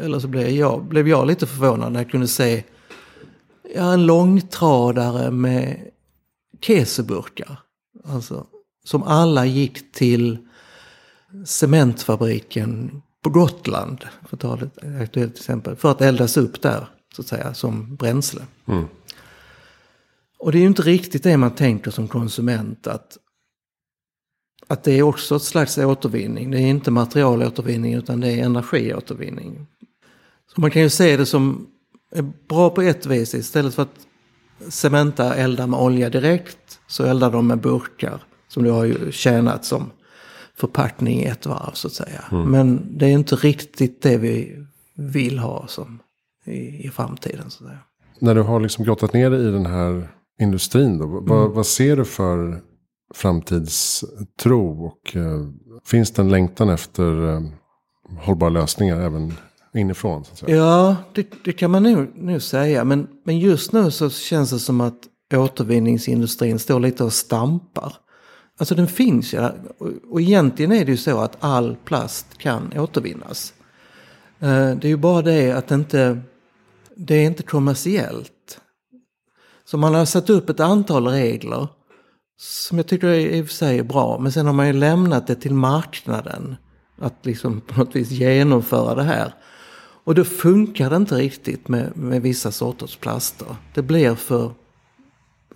eller 0.02 0.20
så 0.20 0.28
blev 0.28 0.50
jag, 0.50 0.86
blev 0.86 1.08
jag 1.08 1.28
lite 1.28 1.48
förvånad 1.48 1.92
när 1.92 2.00
jag 2.00 2.12
kunde 2.12 2.28
se 2.28 2.64
ja, 3.75 3.94
en 3.94 4.06
långtradare 4.06 5.32
med 5.32 5.92
keseburkar. 6.62 7.60
Alltså, 8.04 8.48
som 8.84 9.04
alla 9.04 9.46
gick 9.46 9.92
till 9.92 10.38
cementfabriken 11.46 13.02
på 13.22 13.30
Gotland, 13.30 14.06
för 14.28 14.36
att 14.36 14.42
ta 14.42 14.60
ett 14.60 15.02
aktuellt 15.02 15.38
exempel, 15.38 15.75
för 15.75 15.92
att 15.92 16.02
eldas 16.02 16.38
upp 16.38 16.62
där, 16.62 16.88
så 17.16 17.22
att 17.22 17.28
säga, 17.28 17.54
som 17.54 17.96
bränsle. 17.96 18.42
Mm. 18.66 18.86
Och 20.40 20.52
det 20.52 20.58
är 20.58 20.60
ju 20.60 20.68
inte 20.68 20.82
riktigt 20.82 21.24
det 21.24 21.38
man 21.38 21.56
tänker 21.56 21.92
som 21.92 22.08
konsument, 22.08 22.88
att, 22.88 23.18
att 24.68 24.84
det 24.84 24.92
är 24.92 25.02
också 25.02 25.36
ett 25.36 25.42
slags 25.42 25.78
återvinning. 25.78 26.52
Det 26.52 26.58
är 26.58 26.68
inte 26.68 26.92
materialåtervinning 26.92 27.94
utan 27.94 28.20
det 28.20 28.32
är 28.32 28.46
energiåtervinning. 28.46 29.68
Så 30.54 30.62
man 30.62 30.72
kan 30.72 30.82
ju 30.82 30.90
se 30.90 31.18
det 31.18 31.25
som 31.25 31.68
är 32.12 32.32
bra 32.50 32.70
på 32.70 32.82
ett 32.82 33.06
vis. 33.06 33.34
Istället 33.34 33.75
för 33.75 33.84
att 33.84 34.08
Cementa 34.70 35.36
eldar 35.36 35.68
med 35.68 35.80
olja 35.80 36.10
direkt 36.10 36.80
så 36.88 37.04
eldar 37.04 37.32
de 37.32 37.48
med 37.48 37.62
burkar. 37.62 38.24
Som 38.48 38.64
du 38.64 38.72
har 38.72 38.86
ju 38.86 39.12
tjänat 39.12 39.66
som 39.66 39.92
förpackning 40.58 41.20
i 41.20 41.25
ett 41.25 41.46
varv 41.46 41.72
så 41.74 41.88
att 41.88 41.94
säga. 41.94 42.24
Men 42.32 42.98
det 42.98 43.06
är 43.06 43.12
inte 43.12 43.36
riktigt 43.36 44.02
det 44.02 44.18
vi 44.18 44.66
vill 44.96 45.40
ha 45.40 45.68
som 45.68 46.00
i, 46.46 46.88
i 46.88 46.90
framtiden. 46.90 47.50
Så 47.50 47.64
att 47.64 47.70
säga. 47.70 47.80
När 48.20 48.36
du 48.36 48.42
har 48.42 48.60
liksom 48.60 48.86
grottat 48.86 49.14
ner 49.14 49.30
dig 49.30 49.48
i 49.48 49.52
den 49.52 49.66
här 49.66 50.10
industrin 50.42 50.98
då. 50.98 51.06
Vad, 51.08 51.52
vad 51.52 51.66
ser 51.66 51.98
du 51.98 52.06
för 52.06 52.62
framtidstro? 53.14 54.86
Och 54.86 55.16
eh, 55.16 55.48
finns 55.86 56.12
det 56.12 56.22
en 56.22 56.30
längtan 56.30 56.70
efter 56.70 57.34
eh, 57.34 57.42
hållbara 58.20 58.50
lösningar 58.50 59.02
även 59.02 59.34
inifrån? 59.77 60.25
Så 60.25 60.32
att 60.32 60.38
säga? 60.38 60.58
Ja, 60.58 60.96
det, 61.13 61.27
det 61.44 61.53
kan 61.53 61.72
man 61.72 61.84
nog, 61.84 62.08
nog 62.15 62.41
säga. 62.41 62.84
Men, 62.84 63.08
men 63.24 63.39
just 63.39 63.72
nu 63.72 63.91
så 63.91 64.10
känns 64.10 64.50
det 64.50 64.60
som 64.60 64.82
att 64.82 65.00
återvinningsindustrin 65.34 66.60
står 66.60 66.79
lite 66.79 67.03
och 67.03 67.13
stampar. 67.13 67.94
Alltså 68.60 68.75
den 68.75 68.88
finns 68.88 69.34
ju 69.34 69.38
Ja. 69.38 69.53
Och, 69.77 69.89
och 70.12 70.22
egentligen 70.22 70.72
är 70.72 70.86
det 70.86 70.91
ju 70.91 70.98
så 70.98 71.20
att 71.20 71.38
all 71.39 71.75
plast 71.86 72.38
kan 72.38 72.74
återvinnas. 72.77 73.53
Eh, 74.39 74.72
det 74.75 74.88
är 74.88 74.89
ju 74.89 74.98
bara 74.98 75.22
det 75.22 75.51
att 75.51 75.67
det 75.67 75.75
inte, 75.75 76.22
det 76.96 77.15
är 77.15 77.25
inte 77.25 77.44
kommersiellt. 77.44 78.60
Så 79.65 79.77
man 79.77 79.96
har 79.96 80.05
satt 80.05 80.29
upp 80.29 80.50
ett 80.50 80.60
antal 80.60 81.08
regler 81.08 81.67
som 82.38 82.77
jag 82.77 82.88
tycker 82.88 83.08
är 83.08 83.20
i 83.20 83.41
och 83.41 83.48
för 83.48 83.53
sig 83.53 83.79
är 83.79 83.84
bra. 83.84 84.20
Men 84.20 84.32
sen 84.32 84.46
har 84.46 84.53
man 84.53 84.67
ju 84.67 84.74
lämnat 84.74 85.27
det 85.27 85.36
till 85.36 85.53
marknaden. 85.53 86.55
Att 87.01 87.25
liksom 87.25 87.62
på 87.62 87.79
något 87.79 87.96
vis 87.96 88.12
genomföra 88.12 88.96
det 88.96 89.03
här. 89.03 89.34
Och 90.06 90.16
då 90.16 90.24
funkar 90.24 90.90
det 90.90 90.96
inte 90.96 91.16
riktigt 91.16 91.68
med, 91.68 91.98
med 91.98 92.22
vissa 92.22 92.52
sorters 92.52 92.96
plaster. 92.96 93.48
Det 93.74 93.82
blir 93.82 94.16
för, 94.16 94.52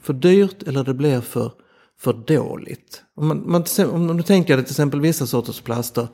för 0.01 0.13
dyrt 0.13 0.63
eller 0.63 0.83
det 0.83 0.93
blir 0.93 1.21
för, 1.21 1.51
för 1.99 2.13
dåligt. 2.13 3.03
Om, 3.15 3.27
man, 3.27 3.43
man, 3.45 3.63
om 3.91 4.17
du 4.17 4.23
tänker 4.23 4.55
dig 4.57 4.65
till 4.65 4.73
exempel 4.73 5.01
vissa 5.01 5.27
sorters 5.27 5.61
plaster. 5.61 6.07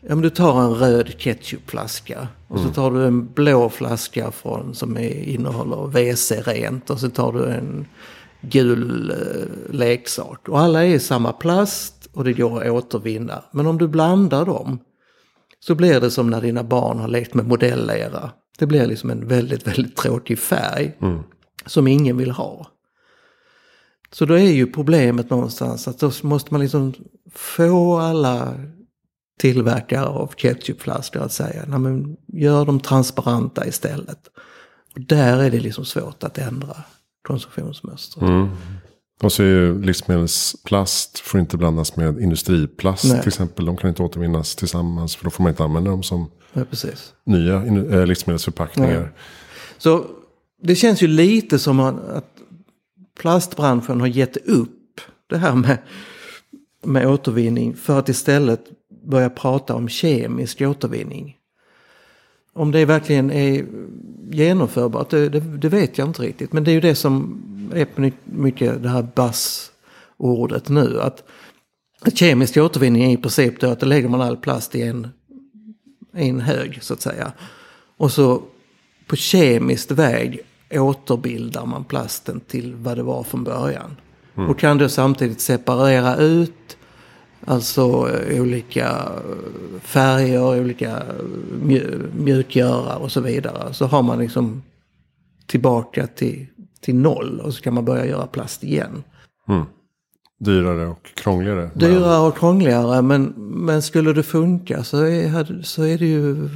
Ja, 0.00 0.08
men 0.08 0.20
du 0.20 0.30
tar 0.30 0.62
en 0.62 0.74
röd 0.74 1.14
ketchupflaska 1.18 2.28
och 2.48 2.60
så 2.60 2.68
tar 2.68 2.90
du 2.90 3.06
en 3.06 3.32
blå 3.32 3.68
flaska 3.68 4.30
från, 4.30 4.74
som 4.74 4.96
är, 4.96 5.22
innehåller 5.22 5.86
WC-rent 5.86 6.90
och 6.90 7.00
så 7.00 7.10
tar 7.10 7.32
du 7.32 7.44
en 7.44 7.86
gul 8.40 9.10
eh, 9.10 9.74
leksak. 9.74 10.48
Och 10.48 10.60
alla 10.60 10.84
är 10.84 10.94
i 10.94 11.00
samma 11.00 11.32
plast 11.32 12.08
och 12.12 12.24
det 12.24 12.32
går 12.32 12.62
att 12.62 12.70
återvinna. 12.70 13.44
Men 13.52 13.66
om 13.66 13.78
du 13.78 13.88
blandar 13.88 14.44
dem 14.44 14.78
så 15.60 15.74
blir 15.74 16.00
det 16.00 16.10
som 16.10 16.30
när 16.30 16.40
dina 16.40 16.64
barn 16.64 16.98
har 16.98 17.08
lekt 17.08 17.34
med 17.34 17.46
modellera. 17.46 18.30
Det 18.58 18.66
blir 18.66 18.86
liksom 18.86 19.10
en 19.10 19.28
väldigt, 19.28 19.66
väldigt 19.66 19.96
tråkig 19.96 20.38
färg 20.38 20.96
som 21.66 21.86
ingen 21.86 22.16
vill 22.16 22.30
ha. 22.30 22.66
Så 24.12 24.24
då 24.24 24.34
är 24.34 24.50
ju 24.52 24.72
problemet 24.72 25.30
någonstans 25.30 25.88
att 25.88 25.98
då 25.98 26.10
måste 26.22 26.54
man 26.54 26.60
liksom 26.60 26.94
få 27.34 27.98
alla 27.98 28.54
tillverkare 29.38 30.06
av 30.06 30.34
ketchupflaskor 30.36 31.22
att 31.22 31.32
säga, 31.32 31.64
nej 31.68 31.78
men 31.78 32.16
gör 32.26 32.64
dem 32.64 32.80
transparenta 32.80 33.66
istället. 33.66 34.28
Och 34.94 35.00
där 35.00 35.38
är 35.38 35.50
det 35.50 35.60
liksom 35.60 35.84
svårt 35.84 36.24
att 36.24 36.38
ändra 36.38 36.76
konsumtionsmönstret. 37.22 38.22
Mm. 38.22 38.48
Så 39.28 39.42
är 39.42 39.46
ju 39.46 39.82
livsmedelsplast 39.82 41.18
får 41.18 41.40
inte 41.40 41.56
blandas 41.56 41.96
med 41.96 42.20
industriplast 42.20 43.04
Nej. 43.04 43.20
till 43.20 43.28
exempel. 43.28 43.64
De 43.64 43.76
kan 43.76 43.90
inte 43.90 44.02
återvinnas 44.02 44.56
tillsammans 44.56 45.16
för 45.16 45.24
då 45.24 45.30
får 45.30 45.42
man 45.42 45.50
inte 45.50 45.64
använda 45.64 45.90
dem 45.90 46.02
som 46.02 46.30
Ja, 46.52 46.64
nya 47.24 47.64
äh, 47.64 48.06
livsmedelsförpackningar. 48.06 49.00
Nej. 49.00 49.08
Så 49.78 50.06
det 50.62 50.74
känns 50.74 51.02
ju 51.02 51.06
lite 51.06 51.58
som 51.58 51.80
att 51.80 52.40
plastbranschen 53.20 54.00
har 54.00 54.06
gett 54.06 54.36
upp 54.36 55.00
det 55.26 55.38
här 55.38 55.54
med, 55.54 55.78
med 56.84 57.06
återvinning 57.06 57.74
för 57.74 57.98
att 57.98 58.08
istället 58.08 58.64
börja 59.04 59.30
prata 59.30 59.74
om 59.74 59.88
kemisk 59.88 60.60
återvinning. 60.60 61.36
Om 62.52 62.72
det 62.72 62.84
verkligen 62.84 63.30
är 63.30 63.66
genomförbart, 64.30 65.10
det, 65.10 65.28
det, 65.28 65.40
det 65.40 65.68
vet 65.68 65.98
jag 65.98 66.08
inte 66.08 66.22
riktigt. 66.22 66.52
Men 66.52 66.64
det 66.64 66.70
är 66.70 66.72
ju 66.72 66.80
det 66.80 66.94
som 66.94 67.42
är 67.74 68.12
mycket 68.24 68.82
det 68.82 68.88
här 68.88 69.08
bassordet 69.14 70.68
nu. 70.68 71.00
Att, 71.00 71.24
kemisk 72.14 72.56
återvinning 72.56 73.04
är 73.04 73.12
i 73.12 73.16
princip 73.16 73.60
då 73.60 73.70
att 73.70 73.80
då 73.80 73.86
lägger 73.86 74.08
man 74.08 74.20
all 74.20 74.36
plast 74.36 74.74
i 74.74 74.82
en, 74.82 75.08
en 76.12 76.40
hög 76.40 76.78
så 76.82 76.94
att 76.94 77.00
säga. 77.00 77.32
Och 77.96 78.12
så 78.12 78.42
på 79.06 79.16
kemisk 79.16 79.90
väg 79.90 80.40
återbildar 80.70 81.66
man 81.66 81.84
plasten 81.84 82.40
till 82.40 82.74
vad 82.74 82.96
det 82.96 83.02
var 83.02 83.22
från 83.22 83.44
början. 83.44 83.96
Och 84.34 84.58
kan 84.58 84.78
då 84.78 84.88
samtidigt 84.88 85.40
separera 85.40 86.16
ut 86.16 86.76
alltså 87.50 88.08
eh, 88.10 88.42
olika 88.42 88.88
eh, 88.88 89.80
färger, 89.80 90.60
olika 90.60 90.90
eh, 90.90 91.24
mju- 91.62 92.10
mjukgörare 92.16 92.96
och 92.96 93.12
så 93.12 93.20
vidare. 93.20 93.74
Så 93.74 93.86
har 93.86 94.02
man 94.02 94.18
liksom 94.18 94.62
tillbaka 95.46 96.06
till, 96.06 96.46
till 96.80 96.94
noll 96.94 97.40
och 97.40 97.54
så 97.54 97.62
kan 97.62 97.74
man 97.74 97.84
börja 97.84 98.06
göra 98.06 98.26
plast 98.26 98.64
igen. 98.64 99.02
Dyrare 100.40 100.86
och 100.86 101.04
krångligare. 101.14 101.70
Dyrare 101.74 102.28
och 102.28 102.38
krångligare 102.38 103.02
men, 103.02 103.24
men 103.64 103.82
skulle 103.82 104.12
det 104.12 104.22
funka 104.22 104.84
så 104.84 105.04
är, 105.04 105.62
så 105.62 105.82
är 105.82 105.98
det 105.98 106.06
ju 106.06 106.48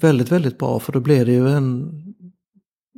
väldigt, 0.00 0.32
väldigt 0.32 0.58
bra 0.58 0.80
för 0.80 0.92
då 0.92 1.00
blir 1.00 1.26
det 1.26 1.32
ju 1.32 1.48
en, 1.48 1.92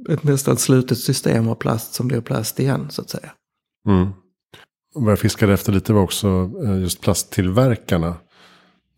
ett 0.09 0.23
nästan 0.23 0.57
slutet 0.57 0.99
system 0.99 1.49
av 1.49 1.55
plast 1.55 1.95
som 1.95 2.09
blir 2.09 2.21
plast 2.21 2.61
igen 2.61 2.87
så 2.91 3.03
att 3.03 3.11
säga. 3.11 3.31
Mm. 3.89 4.09
Vad 4.95 5.13
jag 5.13 5.19
fiskade 5.19 5.53
efter 5.53 5.73
lite 5.73 5.93
var 5.93 6.03
också 6.03 6.51
eh, 6.65 6.79
just 6.81 7.01
plasttillverkarna. 7.01 8.15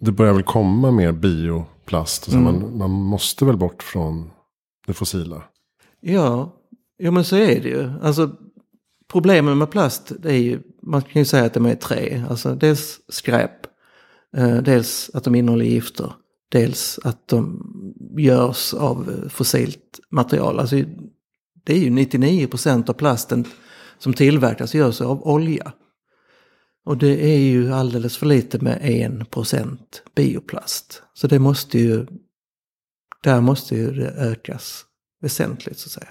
Det 0.00 0.12
börjar 0.12 0.32
väl 0.32 0.42
komma 0.42 0.90
mer 0.90 1.12
bioplast. 1.12 2.26
Och 2.26 2.32
så 2.32 2.38
Mm. 2.38 2.54
man, 2.60 2.78
man 2.78 2.90
måste 2.90 3.44
väl 3.44 3.56
bort 3.56 3.82
från 3.82 4.30
det 4.86 4.92
fossila. 4.92 5.42
Ja, 6.00 6.52
ja 6.96 7.10
men 7.10 7.24
så 7.24 7.36
är 7.36 7.60
det 7.60 7.68
ju. 7.68 7.90
Alltså 8.02 8.30
problemen 9.12 9.58
med 9.58 9.70
plast 9.70 10.12
det 10.18 10.28
är 10.30 10.38
ju, 10.38 10.60
man 10.82 11.02
kan 11.02 11.20
ju 11.20 11.24
säga 11.24 11.44
att 11.44 11.54
de 11.54 11.66
är 11.66 11.74
tre. 11.74 12.24
Alltså 12.30 12.54
dels 12.54 13.00
skräp, 13.08 13.66
eh, 14.36 14.56
dels 14.56 15.10
att 15.14 15.24
de 15.24 15.34
innehåller 15.34 15.64
gifter, 15.64 16.12
dels 16.50 16.98
att 17.04 17.28
de 17.28 17.62
görs 18.18 18.74
av 18.74 19.28
fossilt 19.30 20.00
material. 20.10 20.58
Alltså 20.60 20.76
det 21.64 21.72
är 21.72 21.78
ju 21.78 21.90
99% 21.90 22.88
av 22.90 22.92
plasten 22.94 23.44
som 23.98 24.12
tillverkas 24.12 24.74
görs 24.74 25.00
av 25.00 25.26
olja. 25.26 25.72
Och 26.84 26.96
det 26.96 27.24
är 27.24 27.38
ju 27.38 27.72
alldeles 27.72 28.16
för 28.16 28.26
lite 28.26 28.58
med 28.58 28.80
1% 28.80 29.78
bioplast. 30.14 31.02
Så 31.14 31.26
det 31.26 31.38
måste 31.38 31.78
ju, 31.78 32.06
där 33.22 33.40
måste 33.40 33.76
ju 33.76 33.90
det 33.90 34.10
ökas 34.10 34.84
väsentligt 35.20 35.78
så 35.78 35.86
att 35.86 35.92
säga. 35.92 36.08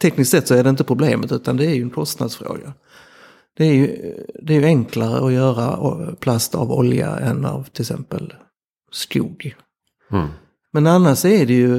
Tekniskt 0.00 0.30
sett 0.30 0.48
så 0.48 0.54
är 0.54 0.64
det 0.64 0.70
inte 0.70 0.84
problemet 0.84 1.32
utan 1.32 1.56
det 1.56 1.66
är 1.66 1.74
ju 1.74 1.82
en 1.82 1.90
kostnadsfråga. 1.90 2.74
Det 3.56 3.64
är 3.64 3.74
ju, 3.74 4.14
det 4.42 4.54
är 4.54 4.60
ju 4.60 4.64
enklare 4.64 5.26
att 5.26 5.32
göra 5.32 6.16
plast 6.16 6.54
av 6.54 6.72
olja 6.72 7.18
än 7.18 7.44
av 7.44 7.62
till 7.62 7.82
exempel 7.82 8.34
skog. 8.92 9.56
Mm. 10.10 10.28
Men 10.70 10.86
annars 10.86 11.24
är 11.24 11.46
det 11.46 11.54
ju, 11.54 11.76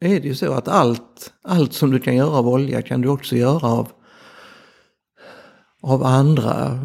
är 0.00 0.20
det 0.20 0.28
ju 0.28 0.34
så 0.34 0.52
att 0.52 0.68
allt, 0.68 1.32
allt 1.42 1.72
som 1.72 1.90
du 1.90 1.98
kan 1.98 2.16
göra 2.16 2.30
av 2.30 2.48
olja 2.48 2.82
kan 2.82 3.00
du 3.00 3.08
också 3.08 3.36
göra 3.36 3.68
av, 3.68 3.92
av 5.80 6.04
andra 6.04 6.80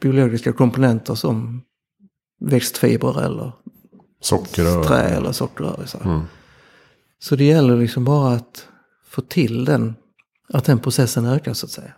biologiska 0.00 0.52
komponenter 0.52 1.14
som 1.14 1.62
växtfibrer 2.40 3.22
eller 3.22 3.52
Sockerrör. 4.20 4.84
trä 4.84 5.02
eller 5.02 5.32
sockerrör. 5.32 5.84
Så. 5.86 5.98
Mm. 5.98 6.20
så 7.18 7.36
det 7.36 7.44
gäller 7.44 7.76
liksom 7.76 8.04
bara 8.04 8.32
att 8.34 8.68
få 9.08 9.22
till 9.22 9.64
den, 9.64 9.94
att 10.48 10.64
den 10.64 10.78
processen 10.78 11.26
ökar 11.26 11.52
så 11.54 11.66
att 11.66 11.72
säga. 11.72 11.92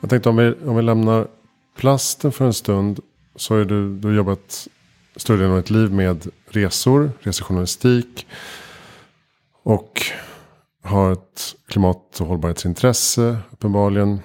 Jag 0.00 0.10
tänkte 0.10 0.28
om 0.28 0.36
vi, 0.36 0.54
om 0.66 0.76
vi 0.76 0.82
lämnar 0.82 1.28
plasten 1.76 2.32
för 2.32 2.44
en 2.44 2.54
stund. 2.54 3.00
Så 3.36 3.54
har 3.54 3.64
du, 3.64 3.96
du 3.96 4.08
har 4.08 4.14
jobbat 4.14 4.68
större 5.16 5.36
delen 5.36 5.52
av 5.52 5.56
ditt 5.56 5.70
liv 5.70 5.92
med 5.92 6.26
resor, 6.48 7.12
resejournalistik. 7.20 8.26
Och 9.62 10.02
har 10.82 11.12
ett 11.12 11.56
klimat 11.68 12.20
och 12.20 12.26
hållbarhetsintresse 12.26 13.36
uppenbarligen. 13.50 14.20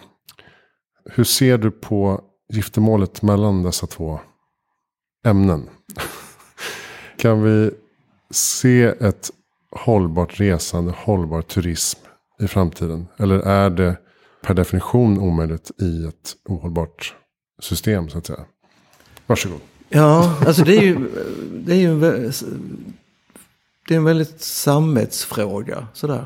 Hur 1.09 1.23
ser 1.23 1.57
du 1.57 1.71
på 1.71 2.21
giftermålet 2.53 3.21
mellan 3.21 3.63
dessa 3.63 3.87
två 3.87 4.19
ämnen? 5.25 5.69
kan 7.17 7.43
vi 7.43 7.71
se 8.31 8.83
ett 8.83 9.31
hållbart 9.71 10.39
resande, 10.39 10.93
hållbar 10.97 11.41
turism 11.41 11.99
i 12.39 12.47
framtiden? 12.47 13.07
Eller 13.17 13.39
är 13.39 13.69
det 13.69 13.97
per 14.41 14.53
definition 14.53 15.19
omöjligt 15.19 15.71
i 15.81 16.05
ett 16.05 16.35
ohållbart 16.45 17.15
system 17.61 18.09
så 18.09 18.17
att 18.17 18.25
säga? 18.25 18.45
Varsågod. 19.27 19.59
Ja, 19.89 20.37
alltså 20.45 20.63
det 20.63 20.77
är 20.77 20.81
ju, 20.81 21.09
det 21.51 21.73
är 21.73 21.77
ju 21.77 21.91
en, 21.91 22.31
det 23.87 23.93
är 23.93 23.97
en 23.97 24.03
väldigt 24.03 24.41
sammetsfråga. 24.41 25.87
Sådär. 25.93 26.25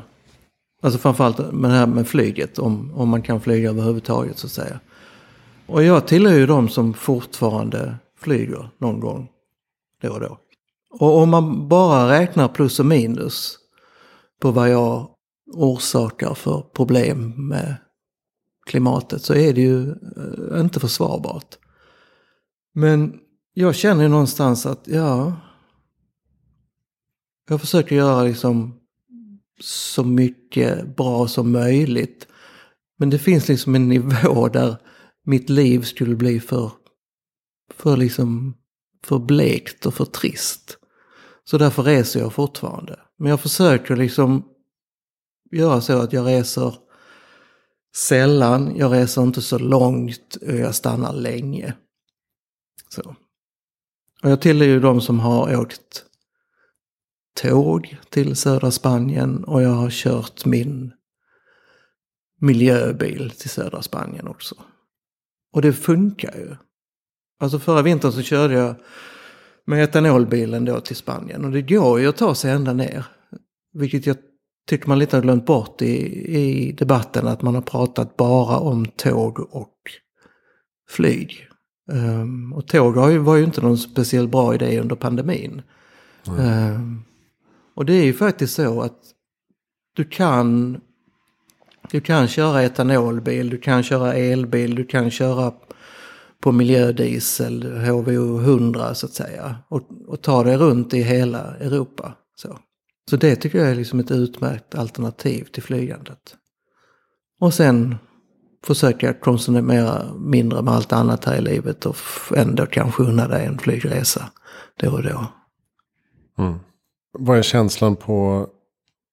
Alltså 0.80 0.98
framförallt 0.98 1.52
med 1.52 1.70
det 1.70 1.76
här 1.76 1.86
med 1.86 2.08
flyget. 2.08 2.58
Om, 2.58 2.92
om 2.94 3.08
man 3.08 3.22
kan 3.22 3.40
flyga 3.40 3.70
överhuvudtaget 3.70 4.38
så 4.38 4.46
att 4.46 4.52
säga. 4.52 4.80
Och 5.66 5.82
jag 5.82 6.06
tillhör 6.06 6.34
ju 6.34 6.46
de 6.46 6.68
som 6.68 6.94
fortfarande 6.94 7.94
flyger 8.18 8.70
någon 8.78 9.00
gång 9.00 9.28
då 10.02 10.12
och 10.12 10.20
då. 10.20 10.38
Och 10.90 11.18
om 11.18 11.30
man 11.30 11.68
bara 11.68 12.10
räknar 12.10 12.48
plus 12.48 12.80
och 12.80 12.86
minus 12.86 13.58
på 14.40 14.50
vad 14.50 14.70
jag 14.70 15.10
orsakar 15.52 16.34
för 16.34 16.60
problem 16.60 17.48
med 17.48 17.76
klimatet 18.66 19.22
så 19.22 19.34
är 19.34 19.52
det 19.52 19.60
ju 19.60 19.90
eh, 19.90 20.60
inte 20.60 20.80
försvarbart. 20.80 21.58
Men 22.74 23.18
jag 23.54 23.74
känner 23.74 24.02
ju 24.02 24.08
någonstans 24.08 24.66
att 24.66 24.88
ja, 24.88 25.32
jag 27.48 27.60
försöker 27.60 27.96
göra 27.96 28.22
liksom 28.22 28.79
så 29.60 30.04
mycket 30.04 30.96
bra 30.96 31.28
som 31.28 31.52
möjligt. 31.52 32.26
Men 32.98 33.10
det 33.10 33.18
finns 33.18 33.48
liksom 33.48 33.74
en 33.74 33.88
nivå 33.88 34.48
där 34.48 34.76
mitt 35.24 35.50
liv 35.50 35.82
skulle 35.82 36.16
bli 36.16 36.40
för, 36.40 36.72
för 37.74 37.96
liksom, 37.96 38.56
för 39.04 39.18
blekt 39.18 39.86
och 39.86 39.94
för 39.94 40.04
trist. 40.04 40.78
Så 41.44 41.58
därför 41.58 41.82
reser 41.82 42.20
jag 42.20 42.32
fortfarande. 42.32 43.00
Men 43.18 43.30
jag 43.30 43.40
försöker 43.40 43.96
liksom 43.96 44.44
göra 45.50 45.80
så 45.80 45.98
att 45.98 46.12
jag 46.12 46.26
reser 46.26 46.74
sällan, 47.96 48.76
jag 48.76 48.92
reser 48.92 49.22
inte 49.22 49.42
så 49.42 49.58
långt 49.58 50.36
och 50.36 50.54
jag 50.54 50.74
stannar 50.74 51.12
länge. 51.12 51.74
Så. 52.88 53.16
Och 54.22 54.30
jag 54.30 54.40
tillhör 54.40 54.66
ju 54.66 54.80
de 54.80 55.00
som 55.00 55.20
har 55.20 55.56
åkt 55.56 56.04
tåg 57.34 57.98
till 58.10 58.36
södra 58.36 58.70
Spanien 58.70 59.44
och 59.44 59.62
jag 59.62 59.70
har 59.70 59.90
kört 59.90 60.44
min 60.44 60.92
miljöbil 62.40 63.30
till 63.30 63.50
södra 63.50 63.82
Spanien 63.82 64.28
också. 64.28 64.54
Och 65.52 65.62
det 65.62 65.72
funkar 65.72 66.34
ju. 66.34 66.56
Alltså 67.40 67.58
förra 67.58 67.82
vintern 67.82 68.12
så 68.12 68.22
körde 68.22 68.54
jag 68.54 68.74
med 69.66 69.84
etanolbilen 69.84 70.64
då 70.64 70.80
till 70.80 70.96
Spanien 70.96 71.44
och 71.44 71.50
det 71.50 71.62
går 71.62 72.00
ju 72.00 72.08
att 72.08 72.16
ta 72.16 72.34
sig 72.34 72.50
ända 72.50 72.72
ner. 72.72 73.06
Vilket 73.72 74.06
jag 74.06 74.16
tycker 74.68 74.88
man 74.88 74.98
lite 74.98 75.16
har 75.16 75.22
glömt 75.22 75.46
bort 75.46 75.82
i, 75.82 75.96
i 76.38 76.72
debatten 76.72 77.26
att 77.26 77.42
man 77.42 77.54
har 77.54 77.62
pratat 77.62 78.16
bara 78.16 78.58
om 78.58 78.86
tåg 78.86 79.40
och 79.40 79.76
flyg. 80.90 81.46
Um, 81.92 82.52
och 82.52 82.66
tåg 82.66 82.96
har 82.96 83.10
ju, 83.10 83.18
var 83.18 83.36
ju 83.36 83.44
inte 83.44 83.60
någon 83.60 83.78
speciellt 83.78 84.30
bra 84.30 84.54
idé 84.54 84.80
under 84.80 84.96
pandemin. 84.96 85.62
Um, 86.26 87.04
och 87.74 87.86
det 87.86 87.92
är 87.92 88.04
ju 88.04 88.12
faktiskt 88.12 88.54
så 88.54 88.82
att 88.82 88.98
du 89.96 90.04
kan, 90.04 90.80
du 91.90 92.00
kan 92.00 92.28
köra 92.28 92.62
etanolbil, 92.62 93.50
du 93.50 93.58
kan 93.58 93.82
köra 93.82 94.14
elbil, 94.14 94.74
du 94.74 94.84
kan 94.84 95.10
köra 95.10 95.52
på 96.40 96.52
miljödiesel, 96.52 97.62
HVO 97.62 98.40
100 98.40 98.94
så 98.94 99.06
att 99.06 99.12
säga. 99.12 99.56
Och, 99.68 99.82
och 100.06 100.22
ta 100.22 100.44
dig 100.44 100.56
runt 100.56 100.94
i 100.94 101.02
hela 101.02 101.56
Europa. 101.56 102.12
Så. 102.36 102.58
så 103.10 103.16
det 103.16 103.36
tycker 103.36 103.58
jag 103.58 103.70
är 103.70 103.74
liksom 103.74 104.00
ett 104.00 104.10
utmärkt 104.10 104.74
alternativ 104.74 105.44
till 105.44 105.62
flygandet. 105.62 106.36
Och 107.40 107.54
sen 107.54 107.96
försöka 108.64 109.14
konsumera 109.14 110.14
mindre 110.14 110.62
med 110.62 110.74
allt 110.74 110.92
annat 110.92 111.24
här 111.24 111.36
i 111.36 111.40
livet 111.40 111.86
och 111.86 111.96
ändå 112.36 112.66
kanske 112.66 113.02
unna 113.02 113.28
dig 113.28 113.46
en 113.46 113.58
flygresa 113.58 114.30
då 114.80 114.90
och 114.90 115.02
då. 115.02 115.26
Mm. 116.38 116.58
Vad 117.12 117.38
är 117.38 117.42
känslan 117.42 117.96
på 117.96 118.46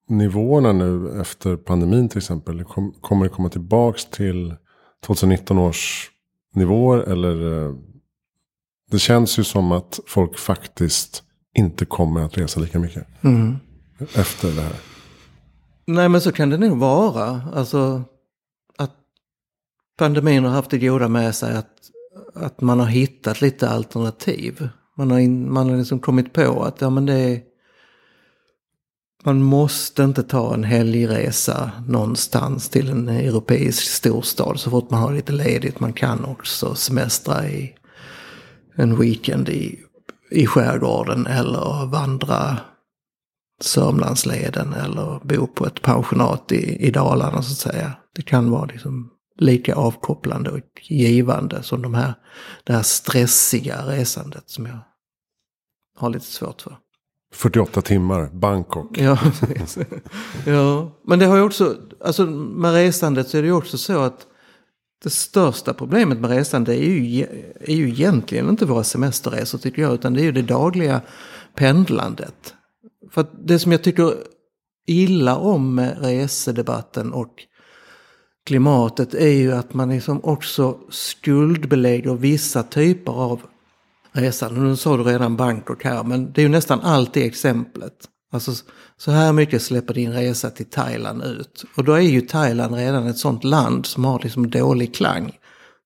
nivåerna 0.10 0.72
nu 0.74 1.22
efter 1.22 1.56
pandemin 1.56 2.10
till 2.10 2.18
exempel? 2.18 2.64
Kom, 2.64 2.94
kommer 3.02 3.24
det 3.26 3.30
komma 3.30 3.50
tillbaks 3.50 4.06
till 4.06 4.56
2019 5.06 5.58
års 5.58 6.12
nivåer? 6.54 7.00
Eller 7.00 7.66
eh, 7.66 7.74
det 8.92 9.00
känns 9.00 9.40
ju 9.40 9.44
som 9.44 9.72
att 9.72 10.00
folk 10.08 10.38
faktiskt 10.38 11.24
inte 11.58 11.86
kommer 11.86 12.22
att 12.22 12.38
resa 12.38 12.60
lika 12.60 12.80
mycket 12.80 13.08
Mm. 13.24 13.56
efter 14.14 14.52
det 14.56 14.62
här. 14.62 14.76
Nej 15.86 16.10
men 16.10 16.22
så 16.22 16.32
kan 16.32 16.50
det 16.50 16.58
nog 16.58 16.78
vara. 16.78 17.42
Alltså 17.54 18.04
att 18.78 18.96
pandemin 19.98 20.44
har 20.44 20.52
haft 20.52 20.72
det 20.72 20.78
goda 20.80 21.08
med 21.08 21.36
sig 21.36 21.56
att, 21.58 21.72
att 22.36 22.62
man 22.62 22.80
har 22.80 22.88
hittat 22.88 23.42
lite 23.42 23.70
alternativ. 23.70 24.70
Man 24.98 25.12
har, 25.12 25.20
in, 25.20 25.54
man 25.54 25.70
har 25.70 25.78
liksom 25.78 26.00
kommit 26.00 26.34
på 26.34 26.64
att 26.64 26.82
ja, 26.82 26.90
men 26.90 27.06
det 27.06 27.14
är, 27.14 27.42
man 29.28 29.44
måste 29.44 30.04
inte 30.04 30.24
ta 30.24 30.54
en 30.54 30.64
helgresa 30.64 31.72
någonstans 31.88 32.70
till 32.70 32.90
en 32.90 33.10
europeisk 33.10 33.84
storstad 33.88 34.60
så 34.60 34.70
fort 34.70 34.90
man 34.90 35.02
har 35.02 35.14
lite 35.14 35.32
ledigt. 35.32 35.80
Man 35.80 35.94
kan 35.94 36.26
också 36.26 36.76
semestra 36.76 37.48
i 37.48 37.76
en 38.76 39.00
weekend 39.00 39.50
i, 39.50 39.80
i 40.32 40.48
skärgården 40.48 41.28
eller 41.28 41.86
vandra 41.86 42.60
Sörmlandsleden 43.62 44.74
eller 44.74 45.20
bo 45.24 45.48
på 45.48 45.66
ett 45.66 45.82
pensionat 45.82 46.52
i, 46.52 46.88
i 46.88 46.92
Dalarna 46.92 47.42
så 47.42 47.52
att 47.52 47.74
säga. 47.74 47.94
Det 48.16 48.22
kan 48.22 48.52
vara 48.52 48.66
liksom 48.66 49.10
lika 49.38 49.76
avkopplande 49.76 50.50
och 50.50 50.82
givande 50.90 51.64
som 51.64 51.82
de 51.82 51.94
här, 51.94 52.14
det 52.64 52.74
här 52.74 52.84
stressiga 52.84 53.82
resandet 53.86 54.50
som 54.50 54.66
jag 54.66 54.80
har 55.98 56.10
lite 56.10 56.26
svårt 56.26 56.62
för. 56.62 56.78
48 57.34 57.82
timmar, 57.82 58.30
Bangkok. 58.34 58.98
Ja, 58.98 59.18
ja. 60.46 60.92
men 61.04 61.20
det 61.20 61.26
har 61.26 61.36
ju 61.36 61.44
också, 61.44 61.76
alltså 62.02 62.26
med 62.26 62.74
resandet 62.74 63.28
så 63.28 63.38
är 63.38 63.42
det 63.42 63.48
ju 63.48 63.54
också 63.54 63.78
så 63.78 64.00
att 64.00 64.28
det 65.04 65.10
största 65.10 65.74
problemet 65.74 66.20
med 66.20 66.30
resande 66.30 66.76
är 66.76 66.90
ju, 66.90 67.26
är 67.62 67.76
ju 67.76 67.90
egentligen 67.90 68.50
inte 68.50 68.66
våra 68.66 68.84
semesterresor 68.84 69.58
tycker 69.58 69.82
jag, 69.82 69.94
utan 69.94 70.14
det 70.14 70.22
är 70.22 70.24
ju 70.24 70.32
det 70.32 70.42
dagliga 70.42 71.02
pendlandet. 71.56 72.54
För 73.12 73.22
att 73.22 73.32
det 73.48 73.60
som 73.60 73.72
jag 73.72 73.84
tycker 73.84 74.14
illa 74.88 75.38
om 75.38 75.76
med 75.76 75.98
resedebatten 76.02 77.14
och 77.14 77.34
klimatet 78.46 79.14
är 79.14 79.28
ju 79.28 79.54
att 79.54 79.74
man 79.74 79.90
liksom 79.90 80.20
också 80.24 80.78
skuldbelägger 80.90 82.14
vissa 82.14 82.64
typer 82.64 83.12
av 83.12 83.42
resande. 84.18 84.60
Nu 84.60 84.76
sa 84.76 84.98
du 84.98 85.04
redan 85.04 85.38
Bangkok 85.38 85.84
här, 85.84 86.04
men 86.04 86.32
det 86.32 86.42
är 86.42 86.44
ju 86.44 86.50
nästan 86.50 86.82
alltid 86.82 87.26
exemplet. 87.26 87.94
Alltså 88.32 88.52
så 88.98 89.12
här 89.12 89.34
mycket 89.34 89.62
släpper 89.62 89.94
din 89.94 90.14
resa 90.14 90.50
till 90.50 90.66
Thailand 90.66 91.24
ut. 91.24 91.66
Och 91.76 91.84
då 91.84 91.94
är 91.94 92.00
ju 92.00 92.22
Thailand 92.22 92.76
redan 92.76 93.08
ett 93.08 93.18
sånt 93.18 93.44
land 93.44 93.86
som 93.86 94.06
har 94.06 94.20
liksom 94.24 94.50
dålig 94.50 94.96
klang. 94.96 95.38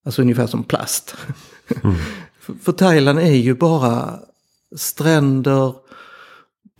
Alltså 0.05 0.21
ungefär 0.21 0.47
som 0.47 0.63
plast. 0.63 1.15
för, 2.39 2.53
för 2.53 2.71
Thailand 2.71 3.19
är 3.19 3.31
ju 3.31 3.55
bara 3.55 4.19
stränder, 4.75 5.73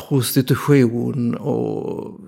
prostitution 0.09 1.35
och 1.35 2.19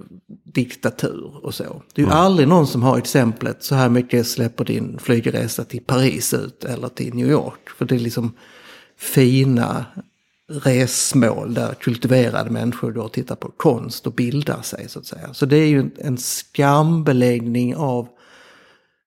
diktatur 0.53 1.45
och 1.45 1.53
så. 1.53 1.81
Det 1.93 2.01
är 2.01 2.05
ju 2.05 2.11
aldrig 2.11 2.47
någon 2.47 2.67
som 2.67 2.83
har 2.83 2.97
exemplet 2.97 3.63
så 3.63 3.75
här 3.75 3.89
mycket 3.89 4.27
släpper 4.27 4.65
din 4.65 4.99
flygresa 4.99 5.63
till 5.63 5.83
Paris 5.83 6.33
ut 6.33 6.63
eller 6.63 6.87
till 6.89 7.13
New 7.13 7.27
York. 7.27 7.69
För 7.77 7.85
det 7.85 7.95
är 7.95 7.99
liksom 7.99 8.33
fina 9.03 9.85
resmål 10.47 11.53
där 11.53 11.73
kultiverade 11.73 12.49
människor 12.49 12.97
och 12.97 13.11
tittar 13.11 13.35
på 13.35 13.51
konst 13.51 14.07
och 14.07 14.13
bildar 14.13 14.61
sig 14.61 14.89
så 14.89 14.99
att 14.99 15.05
säga. 15.05 15.33
Så 15.33 15.45
det 15.45 15.57
är 15.57 15.67
ju 15.67 15.89
en, 15.97 16.17
skambeläggning 16.17 17.75
av 17.75 18.07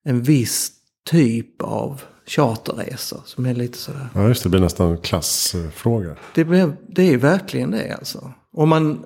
en 0.05 0.23
viss 0.23 0.73
typ 1.11 1.63
av 1.63 2.03
charterresor 2.27 3.21
som 3.25 3.47
är 3.47 3.55
lite 3.55 3.79
sådär. 3.79 4.09
Ja, 4.15 4.29
just 4.29 4.43
det. 4.43 4.47
Det 4.47 4.51
blir 4.51 4.61
nästan 4.61 4.91
en 4.91 4.99
klassfråga. 4.99 6.17
Det, 6.35 6.45
blev, 6.45 6.77
det 6.89 7.03
är 7.03 7.11
ju 7.11 7.17
verkligen 7.17 7.71
det 7.71 7.97
alltså. 7.99 8.33
Och 8.53 8.69
man 8.69 9.05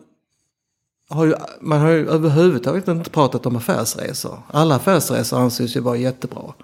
har 1.09 1.25
ju, 1.25 1.35
man 1.61 1.81
har 1.81 1.91
ju 1.91 2.09
överhuvudtaget 2.09 2.89
inte 2.89 3.11
pratat 3.11 3.47
om 3.47 3.57
affärsresor. 3.57 4.39
Alla 4.49 4.75
affärsresor 4.75 5.39
anses 5.39 5.77
ju 5.77 5.81
vara 5.81 5.97
jättebra. 5.97 6.55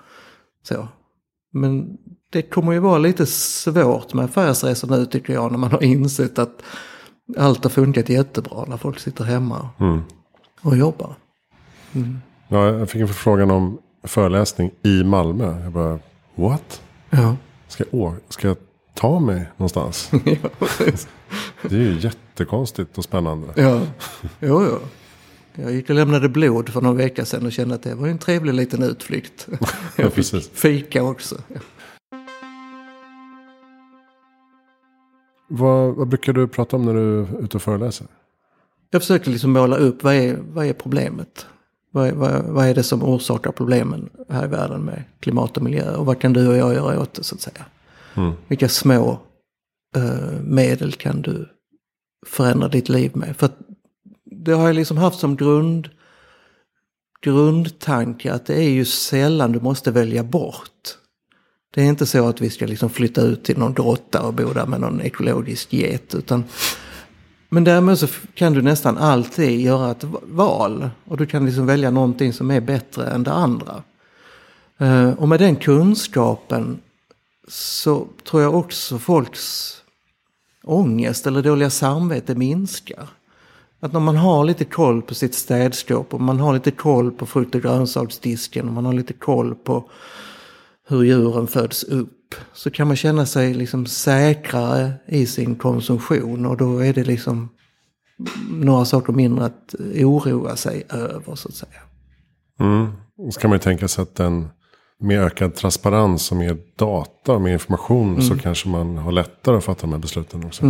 Så. 0.63 0.89
Men 1.53 1.99
det 2.31 2.43
kommer 2.43 2.73
ju 2.73 2.79
vara 2.79 2.99
lite 2.99 3.27
svårt 3.27 4.15
med 4.15 4.25
affärsresor 4.25 4.89
nu 4.89 5.07
tycker 5.07 5.33
jag 5.33 5.51
när 5.53 5.59
man 5.59 5.71
har 5.71 5.83
insett 5.83 6.39
att 6.39 6.63
allt 7.39 7.63
har 7.65 7.71
funkat 7.71 8.09
jättebra 8.09 8.65
när 8.69 8.77
folk 8.77 8.99
sitter 8.99 9.25
hemma 9.25 9.69
Mm. 9.81 10.01
och 10.63 10.77
jobbar. 10.77 11.15
Ja, 12.49 12.69
jag 12.69 12.91
fick 12.91 13.01
en 13.01 13.09
förfrågan 13.09 13.51
om 13.51 13.79
föreläsning 14.03 14.71
i 14.83 15.05
Malmö. 15.05 15.63
Jag 15.63 15.73
bara, 15.73 15.99
what? 16.35 16.83
Ja, 17.11 17.37
Ska 17.69 17.85
jag, 17.91 18.01
å- 18.01 18.15
ska 18.29 18.49
jag 18.49 18.57
ta 18.95 19.21
mig 19.21 19.49
någonstans? 19.57 20.11
ja. 20.25 20.49
Det 21.63 21.75
är 21.77 21.81
ju 21.81 21.99
jättekonstigt 22.01 22.99
och 22.99 23.05
spännande. 23.05 23.47
Ja, 23.57 23.81
jo, 24.41 24.65
jo. 24.65 24.79
Jag 25.63 25.73
gick 25.73 25.89
och 25.91 25.95
lämnade 25.97 26.29
blod 26.29 26.69
för 26.69 26.81
någon 26.81 26.97
vecka 26.97 27.25
sedan 27.25 27.47
och 27.47 27.53
kände 27.53 27.75
att 27.75 27.83
det 27.83 27.95
var 27.95 28.09
en 28.09 28.19
trevlig 28.19 28.55
liten 28.55 28.83
utflykt. 28.83 29.49
Ja, 29.97 30.11
precis. 30.11 30.49
Fika 30.55 31.03
också. 31.03 31.37
Vad, 35.49 35.95
vad 35.95 36.09
brukar 36.09 36.33
du 36.33 36.49
prata 36.49 36.77
om 36.77 36.85
när 36.85 36.95
du 36.95 37.21
är 37.21 37.45
ute 37.45 37.57
och 37.57 37.63
föreläser? 37.63 38.07
Jag 38.91 39.03
försöker 39.03 39.31
liksom 39.31 39.53
måla 39.53 39.77
upp 39.77 40.03
vad 40.05 40.15
är, 40.15 40.37
vad 40.53 40.67
är 40.67 40.73
problemet? 40.73 41.47
Vad, 41.91 42.09
är- 42.09 42.13
vad, 42.13 42.45
vad 42.45 42.67
är 42.67 42.75
det 42.75 42.83
som 42.83 43.03
orsakar 43.03 43.53
problemen 43.53 44.09
här 44.29 44.45
i 44.45 44.49
världen 44.49 44.81
med 44.81 45.03
klimat 45.21 45.57
och 45.57 45.63
miljö? 45.63 45.97
Och 45.97 46.07
vad 46.07 46.19
kan 46.21 46.33
du 46.33 46.49
och 46.49 46.57
jag 46.57 46.75
göra 46.75 47.01
åt 47.01 47.15
det 47.15 47.23
så 47.25 47.35
att 47.35 47.41
säga? 47.41 47.65
Mm. 48.15 48.33
Vilka 48.49 48.69
små 48.69 49.19
eh, 49.97 50.41
medel 50.43 50.93
kan 50.93 51.23
du 51.23 51.49
förändra 52.27 52.69
ditt 52.69 52.89
liv 52.89 53.11
med? 53.17 53.37
För 53.37 53.47
att 53.47 53.57
det 54.25 54.53
har 54.53 54.67
jag 54.67 54.77
liksom 54.77 54.97
haft 54.97 55.19
som 55.19 55.37
grund, 55.37 55.89
grundtanke 57.21 58.33
att 58.33 58.47
det 58.47 58.55
är 58.55 58.71
ju 58.71 58.85
sällan 58.85 59.53
du 59.53 59.61
måste 59.61 59.91
välja 59.91 60.25
bort. 60.25 60.99
Det 61.77 61.83
är 61.83 61.89
inte 61.89 62.07
så 62.07 62.29
att 62.29 62.41
vi 62.41 62.51
ska 62.51 62.67
liksom 62.67 62.91
flytta 62.91 63.21
ut 63.21 63.45
till 63.45 63.59
någon 63.59 63.75
grotta 63.75 64.23
och 64.23 64.35
bo 64.35 64.53
där 64.53 64.67
med 64.67 64.81
någon 64.81 65.01
ekologisk 65.01 65.73
get. 65.73 66.15
Utan, 66.15 66.45
men 67.49 67.65
däremot 67.65 67.99
så 67.99 68.07
kan 68.35 68.53
du 68.53 68.63
nästan 68.63 68.99
alltid 68.99 69.61
göra 69.61 69.91
ett 69.91 70.05
val. 70.23 70.91
Och 71.05 71.17
du 71.17 71.27
kan 71.27 71.47
liksom 71.47 71.67
välja 71.67 71.91
någonting 71.91 72.33
som 72.33 72.51
är 72.51 72.61
bättre 72.61 73.11
än 73.11 73.23
det 73.23 73.33
andra. 73.33 73.83
Eh, 74.79 75.11
och 75.11 75.29
med 75.29 75.41
den 75.41 75.57
kunskapen 75.57 76.79
så 77.49 78.07
tror 78.31 78.43
jag 78.43 78.55
också 78.55 78.99
folks 78.99 79.77
ångest 80.65 81.27
eller 81.27 81.43
dåliga 81.43 81.71
samvete 81.71 82.35
minskar. 82.35 83.09
Att 83.81 83.93
när 83.93 84.01
man 84.01 84.17
har 84.17 84.45
lite 84.45 84.65
koll 84.65 85.03
på 85.03 85.15
sitt 85.15 85.35
städskåp 85.35 86.15
och 86.15 86.21
man 86.21 86.41
har 86.41 86.55
lite 86.55 86.71
koll 86.71 87.11
på 87.11 87.27
frukt 87.27 87.55
och 87.55 87.63
grönsaksdisken 87.63 88.69
och 88.69 88.75
man 88.75 88.85
har 88.85 88.93
lite 88.93 89.13
koll 89.13 89.55
på 89.55 89.91
hur 90.89 91.03
djuren 91.03 91.47
föds 91.47 91.85
upp 91.85 92.35
så 92.53 92.71
kan 92.71 92.87
man 92.87 92.97
känna 92.97 93.27
sig 93.27 93.55
liksom 93.55 93.87
säkrare 93.87 94.93
i 95.07 95.27
sin 95.27 95.57
konsumtion 95.57 96.47
och 96.47 96.57
då 96.57 96.79
är 96.79 96.95
det 96.95 97.05
liksom 97.05 97.49
några 98.51 98.85
saker 98.85 99.13
mindre 99.13 99.45
att 99.45 99.75
oroa 100.05 100.57
sig 100.57 100.83
över 100.89 101.35
så 101.35 101.49
att 101.49 101.55
säga. 101.55 101.81
Mm. 102.61 102.93
Så 103.31 103.41
kan 103.41 103.51
man 103.51 103.57
ju 103.57 103.63
tänka 103.63 103.89
sig 103.89 104.03
att 104.03 104.15
den 104.15 104.49
med 104.99 105.23
ökad 105.23 105.55
transparens 105.55 106.31
och 106.31 106.37
mer 106.37 106.59
data 106.77 107.33
och 107.33 107.41
mer 107.41 107.53
information 107.53 108.23
så 108.23 108.39
kanske 108.39 108.69
man 108.69 108.99
har 108.99 109.13
lättare 109.13 109.57
att 109.57 109.65
fatta 109.65 109.81
de 109.81 109.93
här 109.93 109.99
besluten 109.99 110.45
också. 110.45 110.65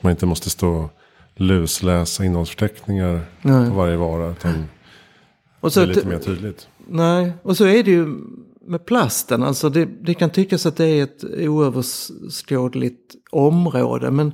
Man 0.00 0.10
inte 0.10 0.26
måste 0.26 0.50
stå 0.50 0.68
och 0.68 0.90
lusläsa 1.36 2.24
innehållsförteckningar 2.24 3.20
Nej. 3.42 3.70
på 3.70 3.76
varje 3.76 3.96
vara. 3.96 4.30
Utan 4.30 4.64
Och 5.60 5.68
det 5.68 5.70
så 5.70 5.80
är 5.80 5.86
lite 5.86 6.08
mer 6.08 6.18
tydligt. 6.18 6.68
Nej, 6.88 7.32
och 7.42 7.56
så 7.56 7.66
är 7.66 7.84
det 7.84 7.90
ju 7.90 8.06
med 8.68 8.86
plasten. 8.86 9.42
Alltså 9.42 9.68
det, 9.68 9.84
det 9.84 10.14
kan 10.14 10.30
tyckas 10.30 10.66
att 10.66 10.76
det 10.76 10.86
är 10.86 11.02
ett 11.02 11.24
oöverskådligt 11.24 13.14
område. 13.30 14.10
Men 14.10 14.32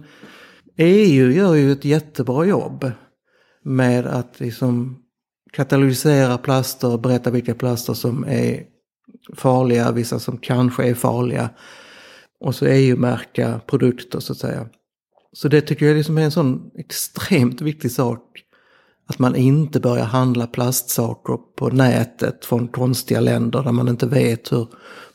EU 0.76 1.30
gör 1.30 1.54
ju 1.54 1.72
ett 1.72 1.84
jättebra 1.84 2.44
jobb 2.44 2.90
med 3.64 4.06
att 4.06 4.40
liksom 4.40 4.98
katalysera 5.52 6.38
plaster 6.38 6.92
och 6.92 7.00
berätta 7.00 7.30
vilka 7.30 7.54
plaster 7.54 7.94
som 7.94 8.24
är 8.28 8.62
farliga, 9.36 9.92
vissa 9.92 10.18
som 10.18 10.38
kanske 10.38 10.84
är 10.84 10.94
farliga. 10.94 11.50
Och 12.40 12.54
så 12.54 12.66
EU-märka 12.66 13.60
produkter 13.66 14.20
så 14.20 14.32
att 14.32 14.38
säga. 14.38 14.68
Så 15.32 15.48
det 15.48 15.60
tycker 15.60 15.86
jag 15.86 15.96
liksom 15.96 16.18
är 16.18 16.22
en 16.22 16.30
sån 16.30 16.70
extremt 16.78 17.60
viktig 17.60 17.90
sak. 17.90 18.43
Att 19.06 19.18
man 19.18 19.36
inte 19.36 19.80
börjar 19.80 20.04
handla 20.04 20.46
plastsaker 20.46 21.38
på 21.56 21.68
nätet 21.68 22.44
från 22.44 22.68
konstiga 22.68 23.20
länder 23.20 23.62
där 23.62 23.72
man 23.72 23.88
inte 23.88 24.06
vet 24.06 24.52
hur 24.52 24.66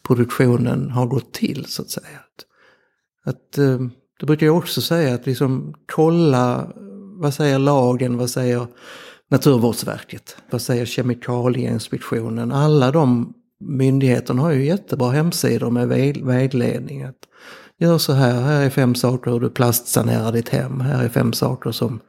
produktionen 0.08 0.91
har 0.91 1.06
gått 1.06 1.34
till 1.34 1.65
så 1.65 1.82
att 1.82 1.89
säga. 1.89 2.19
Att, 3.25 3.36
att, 3.36 3.58
eh, 3.58 3.80
det 4.19 4.25
brukar 4.25 4.45
jag 4.45 4.58
också 4.58 4.82
säga 4.82 5.13
att 5.13 5.25
liksom 5.25 5.73
kolla 5.93 6.71
vad 7.19 7.34
säger 7.34 7.60
lagen, 7.60 8.17
vad 8.17 8.30
säger 8.30 8.67
Naturvårdsverket, 9.32 10.38
vad 10.49 10.62
säger 10.62 10.86
Kemikalieinspektionen. 10.86 12.52
Alla 12.52 12.91
de 12.91 13.34
myndigheterna 13.60 14.41
har 14.41 14.52
ju 14.52 14.65
jättebra 14.65 15.10
hemsidor 15.10 15.69
med 15.69 15.88
vägledning. 16.23 17.04
Att 17.04 17.15
gör 17.80 17.97
så 17.97 18.13
här, 18.13 18.41
här 18.41 18.62
är 18.62 18.69
fem 18.69 18.95
saker 18.95 19.32
hur 19.32 19.39
du 19.39 19.49
plastsanerar 19.49 20.32
ditt 20.32 20.49
hem, 20.49 20.80
här 20.80 21.04
är 21.04 21.10
fem 21.10 21.34
saker 21.34 21.71
som 21.71 21.99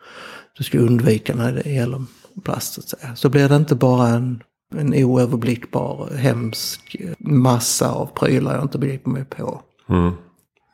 du 0.61 0.65
ska 0.65 0.79
undvika 0.79 1.35
när 1.35 1.53
det 1.53 1.71
gäller 1.71 2.05
plast. 2.45 2.73
Så, 2.73 2.81
att 2.81 2.89
säga. 2.89 3.17
så 3.17 3.29
blir 3.29 3.49
det 3.49 3.57
inte 3.57 3.75
bara 3.75 4.09
en, 4.09 4.43
en 4.75 4.95
oöverblickbar, 4.95 6.11
hemsk 6.17 6.97
massa 7.19 7.91
av 7.91 8.07
prylar 8.07 8.55
jag 8.55 8.65
inte 8.65 8.79
begriper 8.79 9.11
mig 9.11 9.25
på. 9.25 9.63
Mm. 9.89 10.13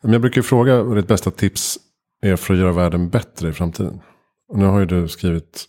Men 0.02 0.12
jag 0.12 0.20
brukar 0.20 0.42
fråga 0.42 0.82
vad 0.82 0.96
ditt 0.96 1.08
bästa 1.08 1.30
tips 1.30 1.78
är 2.22 2.36
för 2.36 2.54
att 2.54 2.60
göra 2.60 2.72
världen 2.72 3.08
bättre 3.08 3.48
i 3.48 3.52
framtiden. 3.52 4.00
Och 4.48 4.58
nu 4.58 4.64
har 4.64 4.78
ju 4.78 4.86
du 4.86 5.08
skrivit 5.08 5.64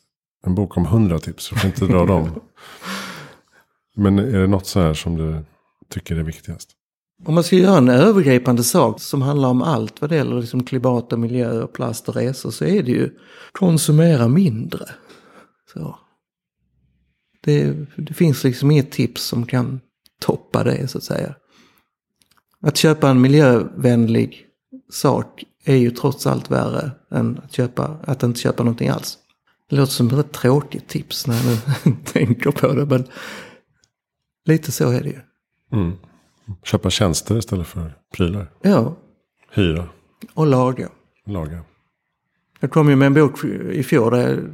en 0.45 0.55
bok 0.55 0.77
om 0.77 0.85
hundra 0.85 1.19
tips, 1.19 1.43
så 1.43 1.55
du 1.55 1.61
får 1.61 1.67
inte 1.67 1.85
dra 1.85 2.05
dem. 2.05 2.29
Men 3.95 4.19
är 4.19 4.39
det 4.39 4.47
något 4.47 4.67
så 4.67 4.79
här 4.79 4.93
som 4.93 5.17
du 5.17 5.45
tycker 5.89 6.15
är 6.15 6.23
viktigast? 6.23 6.69
Om 7.25 7.33
man 7.33 7.43
ska 7.43 7.55
göra 7.55 7.77
en 7.77 7.89
övergripande 7.89 8.63
sak 8.63 9.01
som 9.01 9.21
handlar 9.21 9.49
om 9.49 9.61
allt 9.61 10.01
vad 10.01 10.09
det 10.09 10.15
gäller 10.15 10.41
liksom 10.41 10.63
klimat 10.63 11.13
och 11.13 11.19
miljö 11.19 11.61
och 11.61 11.73
plast 11.73 12.09
och 12.09 12.15
resor 12.15 12.51
så 12.51 12.65
är 12.65 12.83
det 12.83 12.91
ju 12.91 13.09
konsumera 13.51 14.27
mindre. 14.27 14.85
Så. 15.73 15.99
Det, 17.43 17.75
det 17.97 18.13
finns 18.13 18.43
liksom 18.43 18.71
inget 18.71 18.91
tips 18.91 19.23
som 19.23 19.45
kan 19.45 19.79
toppa 20.21 20.63
det 20.63 20.87
så 20.87 20.97
att 20.97 21.03
säga. 21.03 21.35
Att 22.61 22.77
köpa 22.77 23.09
en 23.09 23.21
miljövänlig 23.21 24.45
sak 24.89 25.43
är 25.65 25.75
ju 25.75 25.91
trots 25.91 26.27
allt 26.27 26.51
värre 26.51 26.91
än 27.11 27.39
att, 27.43 27.53
köpa, 27.53 27.97
att 28.03 28.23
inte 28.23 28.39
köpa 28.39 28.63
någonting 28.63 28.89
alls. 28.89 29.17
Det 29.69 29.75
låter 29.75 29.91
som 29.91 30.07
ett 30.07 30.13
rätt 30.13 30.31
tråkigt 30.31 30.87
tips 30.87 31.27
när 31.27 31.35
jag 31.35 31.45
nu 31.45 31.95
tänker 32.05 32.51
på 32.51 32.67
det 32.73 32.85
men 32.85 33.07
lite 34.45 34.71
så 34.71 34.89
är 34.89 35.01
det 35.03 35.09
ju. 35.09 35.19
Mm. 35.71 35.97
Köpa 36.63 36.89
tjänster 36.89 37.37
istället 37.37 37.67
för 37.67 37.93
prylar. 38.15 38.51
Ja, 38.61 38.95
Hyra, 39.51 39.89
och 40.33 40.47
laga. 40.47 40.89
laga. 41.25 41.63
Jag 42.59 42.71
kom 42.71 42.89
ju 42.89 42.95
med 42.95 43.05
en 43.05 43.13
bok 43.13 43.43
i 43.71 43.83
fjol 43.83 44.11
där, 44.11 44.53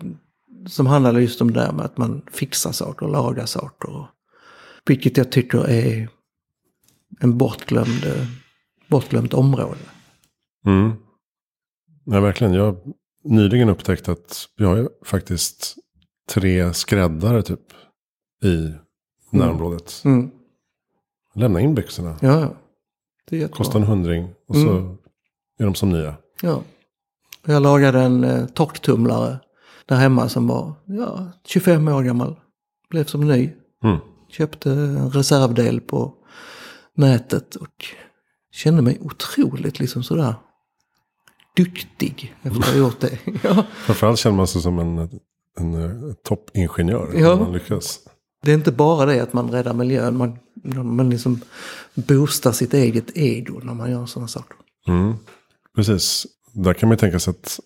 som 0.67 0.85
handlade 0.87 1.21
just 1.21 1.41
om 1.41 1.51
det 1.53 1.59
där 1.59 1.71
med 1.71 1.85
att 1.85 1.97
man 1.97 2.21
fixar 2.31 2.71
saker, 2.71 3.07
lagar 3.07 3.45
saker. 3.45 4.07
Vilket 4.85 5.17
jag 5.17 5.31
tycker 5.31 5.69
är 5.69 6.09
en 7.19 7.37
bortglömd, 7.37 8.27
bortglömt 8.87 9.33
område. 9.33 9.79
Mm. 10.65 10.91
Ja, 12.05 12.19
verkligen. 12.21 12.53
Jag 12.53 12.65
har 12.65 12.77
nyligen 13.23 13.69
upptäckt 13.69 14.09
att 14.09 14.49
vi 14.57 14.65
har 14.65 14.75
ju 14.77 14.87
faktiskt 15.05 15.75
tre 16.29 16.73
skräddare 16.73 17.41
typ 17.41 17.59
i 18.43 18.73
närområdet. 19.29 20.01
Mm. 20.05 20.31
Lämna 21.35 21.61
in 21.61 21.75
byxorna. 21.75 22.17
Ja, 22.21 22.39
ja. 22.39 22.53
Det 23.29 23.35
är 23.35 23.39
jättebra. 23.39 23.57
Kostar 23.57 23.79
en 23.79 23.85
hundring 23.85 24.29
och 24.47 24.55
så 24.55 24.97
är 25.59 25.65
de 25.65 25.75
som 25.75 25.89
nya. 25.89 26.15
Ja. 26.41 26.61
Jag 27.45 27.61
lagade 27.63 27.99
en 28.01 28.23
eh, 28.23 28.45
torktumlare 28.45 29.39
där 29.85 29.95
hemma 29.95 30.29
som 30.29 30.47
var 30.47 30.73
ja, 30.85 31.31
25 31.45 31.87
år 31.87 32.03
gammal. 32.03 32.35
Blev 32.89 33.05
som 33.05 33.27
ny. 33.27 33.49
Mm. 33.83 33.97
Köpte 34.29 34.71
en 34.71 35.11
reservdel 35.11 35.81
på 35.81 36.13
nätet 36.95 37.55
och 37.55 37.85
kände 38.51 38.81
mig 38.81 38.99
otroligt 39.01 39.79
liksom 39.79 40.03
sådär 40.03 40.35
duktig 41.55 42.35
efter 42.41 42.59
att 42.59 42.65
ha 42.65 42.77
gjort 42.77 42.99
det. 42.99 43.19
ja. 43.43 43.65
Framförallt 43.75 44.19
känner 44.19 44.37
man 44.37 44.47
sig 44.47 44.61
som 44.61 44.79
en, 44.79 44.97
en, 45.59 45.73
eh, 45.73 46.13
toppingenjör. 46.23 47.11
Ja. 47.15 47.35
Man 47.35 47.53
lyckas. 47.53 47.99
Det 48.43 48.51
är 48.51 48.55
inte 48.55 48.71
bara 48.71 49.05
det 49.05 49.19
att 49.19 49.33
man 49.33 49.51
räddar 49.51 49.73
miljön, 49.73 50.17
man, 50.17 50.39
man 50.95 51.09
liksom 51.09 51.41
boostar 51.93 52.51
sitt 52.51 52.73
eget 52.73 53.17
ego 53.17 53.59
när 53.63 53.73
man 53.73 53.91
gör 53.91 54.05
sådana 54.05 54.27
saker. 54.27 54.57
Mm. 54.87 55.13
Precis. 55.75 56.27
Där 56.53 56.73
kan 56.73 56.89
man 56.89 56.97
tänka 56.97 57.19
sig 57.19 57.31
att 57.31 57.59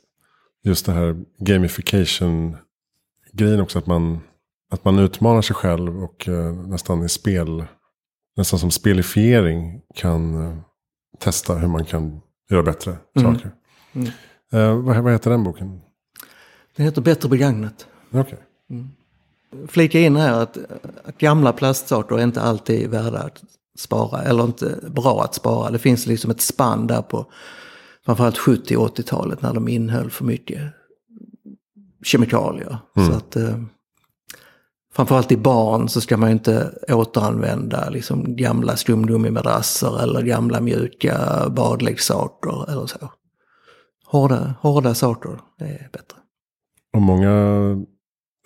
just 0.64 0.86
det 0.86 0.92
här 0.92 1.24
gamification-grejen 1.40 3.62
också. 3.62 3.80
Att 3.80 3.88
man, 3.88 4.20
att 4.72 4.86
man 4.86 5.00
utmanar 5.00 5.42
sig 5.42 5.56
själv 5.56 6.04
och 6.04 6.28
eh, 6.28 6.54
nästan 6.54 7.04
i 7.04 7.10
spel, 7.10 7.66
nästan 8.36 8.60
som 8.60 8.72
spelifiering 8.72 9.82
kan 9.96 10.46
eh, 10.46 10.58
testa 11.20 11.58
hur 11.58 11.68
man 11.68 11.86
kan 11.86 12.22
göra 12.50 12.64
bättre 12.64 12.98
saker. 13.16 13.52
Mm. 13.94 14.08
Eh, 14.52 14.82
vad, 14.82 15.04
vad 15.04 15.14
heter 15.14 15.32
den 15.32 15.44
boken? 15.44 15.82
Det 16.76 16.84
heter 16.84 17.02
Bättre 17.02 17.30
begagnat. 17.30 17.88
Okej. 18.12 18.40
Flika 19.68 20.00
in 20.00 20.16
här 20.16 20.34
att, 20.34 20.58
att 21.04 21.18
gamla 21.18 21.54
plastsaker 21.54 22.16
är 22.16 22.24
inte 22.24 22.42
alltid 22.42 22.90
värda 22.90 23.20
att 23.20 23.44
spara, 23.78 24.22
eller 24.22 24.44
inte 24.44 24.80
bra 24.88 25.24
att 25.24 25.36
spara. 25.36 25.72
Det 25.72 25.80
finns 25.80 26.08
liksom 26.08 26.32
ett 26.32 26.42
spann 26.42 26.88
där 26.88 27.02
på 27.02 27.26
framförallt 28.06 28.38
70 28.38 28.78
och 28.78 28.98
80-talet 28.98 29.42
när 29.42 29.54
de 29.54 29.68
innehöll 29.68 30.10
för 30.10 30.26
mycket 30.26 30.62
kemikalier. 32.04 32.78
Så 32.96 33.14
att 33.14 33.36
eh, 33.36 33.62
framförallt 34.94 35.32
i 35.32 35.38
barn 35.38 35.90
så 35.90 36.02
ska 36.02 36.18
man 36.18 36.30
inte 36.30 36.72
återanvända 36.88 37.90
liksom 37.90 38.36
gamla 38.36 38.78
skumgummimadrasser 38.78 40.04
eller 40.04 40.22
gamla 40.22 40.62
mjuka 40.62 41.46
badleksaker 41.50 42.72
eller 42.72 42.86
så. 42.86 43.12
hårda, 44.06 44.54
hårda 44.62 44.96
saker 44.96 45.40
är 45.60 45.90
bättre. 45.94 46.18
Och 46.96 47.02
många 47.02 47.32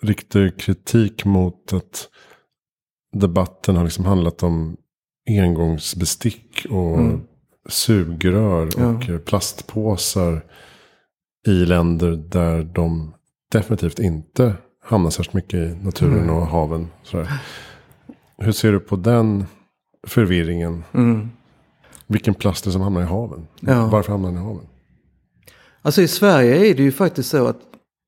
riktar 0.02 0.58
kritik 0.58 1.24
mot 1.24 1.72
att 1.72 2.08
debatten 3.16 3.76
har 3.76 3.84
liksom 3.84 4.04
handlat 4.04 4.42
om 4.42 4.76
engångsbestick 5.28 6.66
och 6.70 6.98
Mm. 6.98 7.20
sugrör 7.68 8.68
Ja. 8.76 9.14
och 9.14 9.24
plastpåsar 9.24 10.44
i 11.46 11.50
länder 11.50 12.10
där 12.10 12.62
de 12.62 13.14
definitivt 13.52 13.98
inte 13.98 14.54
hamnar 14.84 15.10
särskilt 15.10 15.34
mycket 15.34 15.54
i 15.54 15.74
naturen 15.84 16.18
Mm. 16.22 16.30
och 16.36 16.46
haven. 16.46 16.88
Sådär. 17.02 17.32
Hur 18.38 18.52
ser 18.52 18.72
du 18.72 18.80
på 18.80 18.96
den 18.96 19.44
förvirringen? 20.06 20.84
Mm. 20.94 21.30
Vilken 22.06 22.34
plast 22.34 22.64
är 22.64 22.68
det 22.68 22.72
som 22.72 22.82
hamnar 22.82 23.00
i 23.00 23.04
haven? 23.04 23.46
Ja. 23.60 23.86
Varför 23.86 24.12
hamnar 24.12 24.28
den 24.32 24.38
i 24.38 24.42
haven? 24.44 24.66
Alltså 25.82 26.02
i 26.02 26.08
Sverige 26.08 26.56
är 26.70 26.74
det 26.74 26.82
ju 26.82 26.92
faktiskt 26.92 27.28
så 27.30 27.46
att 27.46 27.58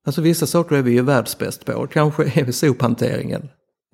alltså 0.05 0.21
vissa 0.21 0.45
saker 0.45 0.75
är 0.75 0.81
vi 0.81 0.91
ju 0.91 1.01
världsbäst 1.01 1.65
på. 1.65 1.87
Kanske 1.87 2.23
är 2.23 2.43
vi 2.45 2.53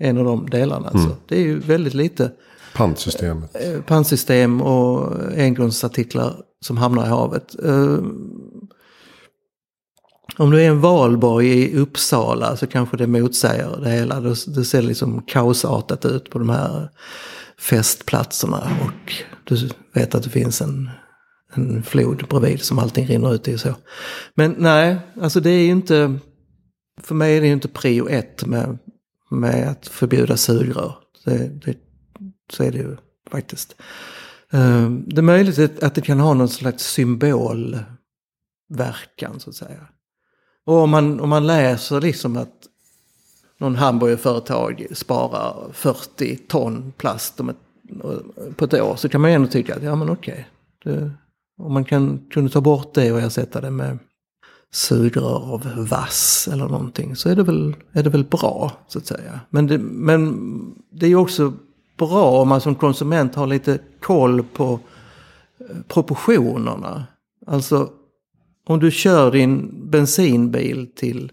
en 0.02 0.18
av 0.18 0.26
de 0.26 0.50
delarna. 0.50 0.88
Alltså. 0.88 1.16
Det 1.28 1.36
är 1.36 1.42
ju 1.42 1.60
väldigt 1.60 1.94
lite 1.94 2.32
Pantsystemet. 2.76 3.56
eh, 3.56 3.82
pannsystem 3.82 4.62
och 4.62 5.14
engångsartiklar 5.38 6.36
som 6.66 6.78
hamnar 6.78 7.06
i 7.06 7.10
havet. 7.10 7.56
Eh, 7.66 7.98
Om 10.38 10.52
du 10.52 10.64
är 10.64 10.68
en 10.68 10.82
valborg 10.82 11.48
i 11.48 11.78
Uppsala 11.78 12.58
så 12.58 12.68
kanske 12.68 12.98
det 12.98 13.08
motsäger 13.08 13.78
det 13.84 13.90
hela. 13.90 14.20
Det 14.20 14.66
ser 14.66 14.82
liksom 14.82 15.22
kaosartat 15.22 16.06
ut 16.06 16.30
på 16.30 16.40
de 16.40 16.50
här 16.50 16.90
festplatserna. 17.60 18.72
Och 18.82 19.14
du 19.44 19.70
vet 19.94 20.16
att 20.16 20.24
det 20.24 20.30
finns 20.30 20.62
en, 20.62 20.90
en 21.54 21.84
flod 21.84 22.26
bredvid 22.30 22.62
som 22.62 22.80
allting 22.80 23.06
rinner 23.08 23.34
ut 23.34 23.48
i. 23.48 23.58
Så. 23.58 23.76
Men 24.36 24.56
nej, 24.58 24.98
alltså 25.22 25.40
det 25.40 25.50
är 25.50 25.64
ju 25.64 25.72
inte... 25.72 26.20
För 27.02 27.16
mig 27.16 27.38
är 27.38 27.42
det 27.42 27.48
ju 27.48 27.54
inte 27.54 27.68
prio 27.68 28.10
ett 28.10 28.46
med, 28.46 28.78
med 29.30 29.70
att 29.70 29.88
förbjuda 29.88 30.38
sugrör. 30.38 30.96
Det, 31.26 31.48
det, 31.66 31.78
så 32.54 32.64
är 32.64 32.72
det 32.72 32.78
ju 32.78 32.98
faktiskt. 33.32 33.76
Eh, 34.52 34.90
det 34.90 35.18
är 35.18 35.22
möjligt 35.22 35.84
att- 35.84 35.96
det 35.96 36.02
kan 36.02 36.20
ha 36.20 36.34
någon 36.34 36.50
slags 36.50 36.84
symbolverkan 36.84 37.86
så 39.40 39.50
att 39.50 39.56
säga. 39.56 39.88
Och 40.66 40.76
om 40.76 40.90
man, 40.90 41.20
om 41.20 41.30
man 41.30 41.48
läser 41.48 42.02
liksom 42.02 42.38
att 42.38 42.54
någon 43.58 43.76
hamburgerföretag 43.76 44.86
sparar 44.92 45.72
40 45.74 46.36
ton 46.36 46.94
plast 46.98 47.40
om 47.40 47.50
ett, 47.50 47.58
på 48.58 48.66
ett 48.66 48.74
år 48.74 48.96
så 48.96 49.10
kan 49.10 49.22
man 49.22 49.30
ju 49.32 49.36
ändå 49.36 49.48
tycka 49.48 49.76
att 49.76 49.84
ja 49.84 49.96
men 49.96 50.10
okej. 50.10 50.48
Det, 50.84 51.12
om 51.62 51.74
man 51.74 51.86
kan, 51.86 52.26
kunde 52.30 52.50
ta 52.50 52.62
bort 52.62 52.94
det 52.94 53.12
och 53.12 53.20
ersätta 53.20 53.62
det 53.62 53.72
med 53.72 54.00
sugrör 54.72 55.54
av 55.54 55.88
vass 55.90 56.50
eller 56.52 56.68
någonting 56.68 57.16
så 57.16 57.30
är 57.30 57.36
det 57.36 57.44
väl, 57.44 57.76
är 57.92 58.04
det 58.04 58.10
väl 58.10 58.24
bra 58.24 58.72
så 58.88 59.00
att 59.00 59.06
säga. 59.06 59.40
Men 59.50 59.68
det, 59.68 59.78
men 59.78 60.76
det 60.92 61.06
är 61.06 61.10
ju 61.10 61.16
också 61.16 61.54
bra 61.98 62.42
om 62.42 62.48
man 62.48 62.62
som 62.62 62.76
konsument 62.76 63.36
har 63.36 63.48
lite 63.48 63.80
koll 64.00 64.44
på 64.44 64.80
eh, 65.60 65.76
proportionerna. 65.88 67.06
Alltså 67.48 67.90
om 68.68 68.80
du 68.80 68.92
kör 68.92 69.32
din 69.32 69.82
bensinbil 69.90 70.92
till 70.96 71.32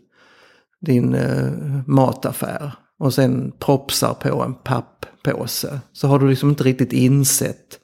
din 0.80 1.14
eh, 1.14 1.52
mataffär 1.86 2.72
och 2.98 3.14
sen 3.14 3.52
propsar 3.58 4.14
på 4.14 4.42
en 4.42 4.54
papppåse 4.54 5.80
så 5.92 6.08
har 6.08 6.18
du 6.18 6.28
liksom 6.28 6.48
inte 6.48 6.64
riktigt 6.64 6.92
insett 6.92 7.80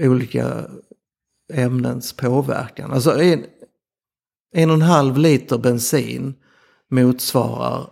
olika 0.00 0.64
ämnens 1.52 2.12
påverkan. 2.12 2.92
Alltså 2.92 3.20
en, 3.20 3.44
en 4.54 4.70
och 4.70 4.76
en 4.76 4.82
halv 4.82 5.18
liter 5.18 5.58
bensin 5.58 6.34
motsvarar 6.90 7.90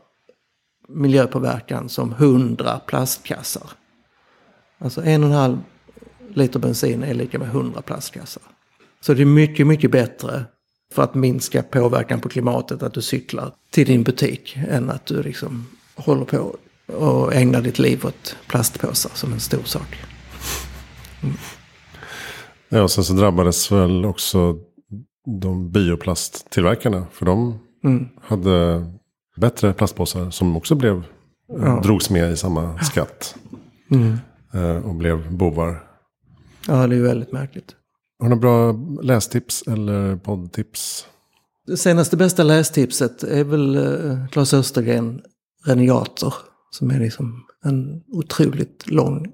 miljöpåverkan 0.88 1.88
som 1.88 2.12
100 2.12 2.80
plastkassar. 2.86 3.70
Alltså 4.78 5.02
en 5.04 5.24
och 5.24 5.30
en 5.30 5.36
halv 5.36 5.58
liter 6.34 6.58
bensin 6.58 7.02
är 7.02 7.14
lika 7.14 7.38
med 7.38 7.48
100 7.48 7.82
plastkassar. 7.82 8.42
Så 9.00 9.14
det 9.14 9.22
är 9.22 9.26
mycket, 9.26 9.66
mycket 9.66 9.90
bättre 9.90 10.44
för 10.92 11.02
att 11.02 11.14
minska 11.14 11.62
påverkan 11.62 12.20
på 12.20 12.28
klimatet 12.28 12.82
att 12.82 12.94
du 12.94 13.02
cyklar 13.02 13.52
till 13.70 13.86
din 13.86 14.02
butik 14.02 14.56
än 14.68 14.90
att 14.90 15.06
du 15.06 15.22
liksom 15.22 15.66
håller 15.94 16.24
på 16.24 16.56
och 16.86 17.34
ägnar 17.34 17.62
ditt 17.62 17.78
liv 17.78 18.06
åt 18.06 18.36
plastpåsar 18.46 19.10
som 19.14 19.32
en 19.32 19.40
stor 19.40 19.62
sak. 19.64 19.96
Mm. 21.22 21.36
Ja, 22.74 22.82
och 22.82 22.90
sen 22.90 23.04
så 23.04 23.12
drabbades 23.12 23.72
väl 23.72 24.04
också 24.04 24.56
de 25.40 25.70
bioplasttillverkarna. 25.70 27.06
För 27.12 27.26
de 27.26 27.58
Mm. 27.84 28.08
hade 28.22 28.84
bättre 29.37 29.72
plastpåsar 29.72 30.30
som 30.30 30.56
också 30.56 30.74
blev, 30.74 31.02
Ja. 31.48 31.80
drogs 31.84 32.10
med 32.10 32.32
i 32.32 32.37
samma 32.37 32.78
skatt. 32.78 33.37
Mm. 33.90 34.16
eh, 34.54 34.87
Och 34.87 34.94
blev 34.94 35.32
bovar. 35.37 35.84
Ja, 36.68 36.87
det 36.87 36.94
är 36.94 36.98
ju 36.98 37.02
väldigt 37.02 37.32
märkligt. 37.32 37.76
Har 38.18 38.28
du 38.28 38.34
några 38.37 38.40
bra 38.72 38.72
lästips 39.02 39.62
eller 39.66 40.16
poddtips? 40.16 41.06
Det 41.66 41.76
senaste 41.76 42.16
bästa 42.16 42.42
lästipset 42.42 43.22
är 43.22 43.44
väl 43.44 43.76
eh, 43.76 44.26
Claes 44.28 44.54
Östergren 44.54 45.20
Renegater. 45.64 46.34
Som 46.70 46.90
är 46.90 47.00
liksom 47.00 47.44
en 47.64 48.02
otroligt 48.12 48.90
lång 48.90 49.26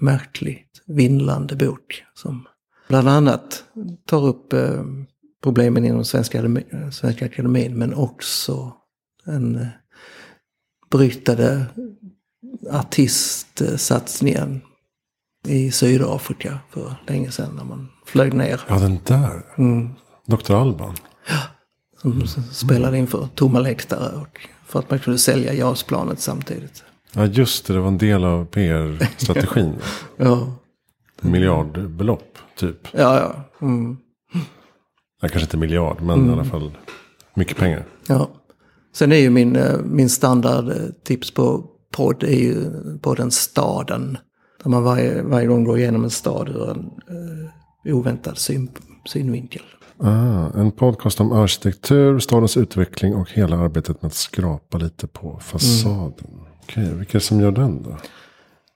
märkligt 0.00 0.82
vindlande 0.86 1.56
bok. 1.56 2.04
Som 2.14 2.46
bland 2.88 3.08
annat 3.08 3.64
tar 4.06 4.26
upp 4.26 4.52
eh, 4.52 4.84
problemen 5.42 5.84
inom 5.84 6.04
Svenska, 6.04 6.42
Svenska 6.92 7.24
Akademin 7.26 7.78
men 7.78 7.94
också 7.94 8.72
en 9.24 9.56
eh, 9.56 9.66
beryktade 10.90 11.66
artistsatsningen 12.72 14.60
i 15.46 15.70
Sydafrika 15.70 16.58
för 16.70 16.94
länge 17.06 17.30
sedan 17.30 17.56
när 17.56 17.64
man 17.64 17.88
flög 18.06 18.34
ner. 18.34 18.60
Ja, 18.68 18.78
den 18.78 18.98
där. 19.04 19.42
Mm. 19.58 19.88
Dr. 20.26 20.52
Alban. 20.54 20.94
Som 22.02 22.22
s- 22.22 22.58
spelade 22.58 22.98
inför 22.98 23.28
tomma 23.34 23.60
läktare 23.60 24.16
och 24.16 24.40
för 24.66 24.78
att 24.78 24.90
man 24.90 24.98
kunde 24.98 25.18
sälja 25.18 25.52
JAS-planet 25.54 26.20
samtidigt. 26.20 26.84
Ja, 27.18 27.26
just 27.26 27.66
det. 27.66 27.72
Det 27.72 27.80
var 27.80 27.88
en 27.88 27.98
del 27.98 28.24
av 28.24 28.44
PR-strategin. 28.44 29.72
Ja, 30.16 30.52
Miljardbelopp, 31.20 32.38
typ. 32.58 32.88
ja, 32.92 33.18
ja. 33.20 33.66
Mm. 33.66 33.96
Ja, 35.20 35.28
kanske 35.28 35.40
inte 35.40 35.56
miljard, 35.56 36.02
men 36.02 36.28
i 36.30 36.32
alla 36.32 36.44
fall 36.44 36.76
mycket 37.34 37.56
pengar. 37.56 37.84
ja. 38.08 38.30
Sen 38.94 39.12
är 39.12 39.16
ju 39.16 39.30
min, 39.30 39.56
eh, 39.56 39.76
min 39.84 40.10
standardtips 40.10 41.30
på 41.34 41.64
podd 41.96 42.22
är 42.22 42.38
ju 42.38 42.70
podden 43.02 43.30
Staden. 43.30 44.18
Där 44.62 44.70
man 44.70 44.82
varje, 44.82 45.22
varje 45.22 45.46
gång 45.46 45.64
går 45.64 45.78
igenom 45.78 46.04
en 46.04 46.10
stad 46.10 46.48
ur 46.48 46.70
en 46.70 46.90
eh, 47.86 47.94
oväntad 47.96 48.38
syn, 48.38 48.68
synvinkel. 49.06 49.62
Ah, 50.00 50.46
en 50.54 50.70
podcast 50.70 51.20
om 51.20 51.32
arkitektur, 51.32 52.18
stadens 52.18 52.56
utveckling 52.56 53.14
och 53.14 53.30
hela 53.30 53.58
arbetet 53.58 54.02
med 54.02 54.06
att 54.08 54.14
skrapa 54.14 54.78
lite 54.78 55.06
på 55.06 55.38
fasaden. 55.42 56.30
Okej, 56.68 56.94
vilka 56.94 57.10
är 57.10 57.20
det 57.20 57.20
som 57.20 57.40
gör 57.40 57.50
den 57.50 57.82
då? 57.82 57.96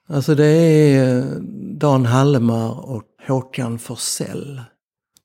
Alltså 0.09 0.35
det 0.35 0.47
är 0.47 1.19
eh, 1.19 1.25
Dan 1.79 2.07
Hallemar 2.07 2.91
och 2.91 3.03
Håkan 3.29 3.79
Forsell. 3.79 4.61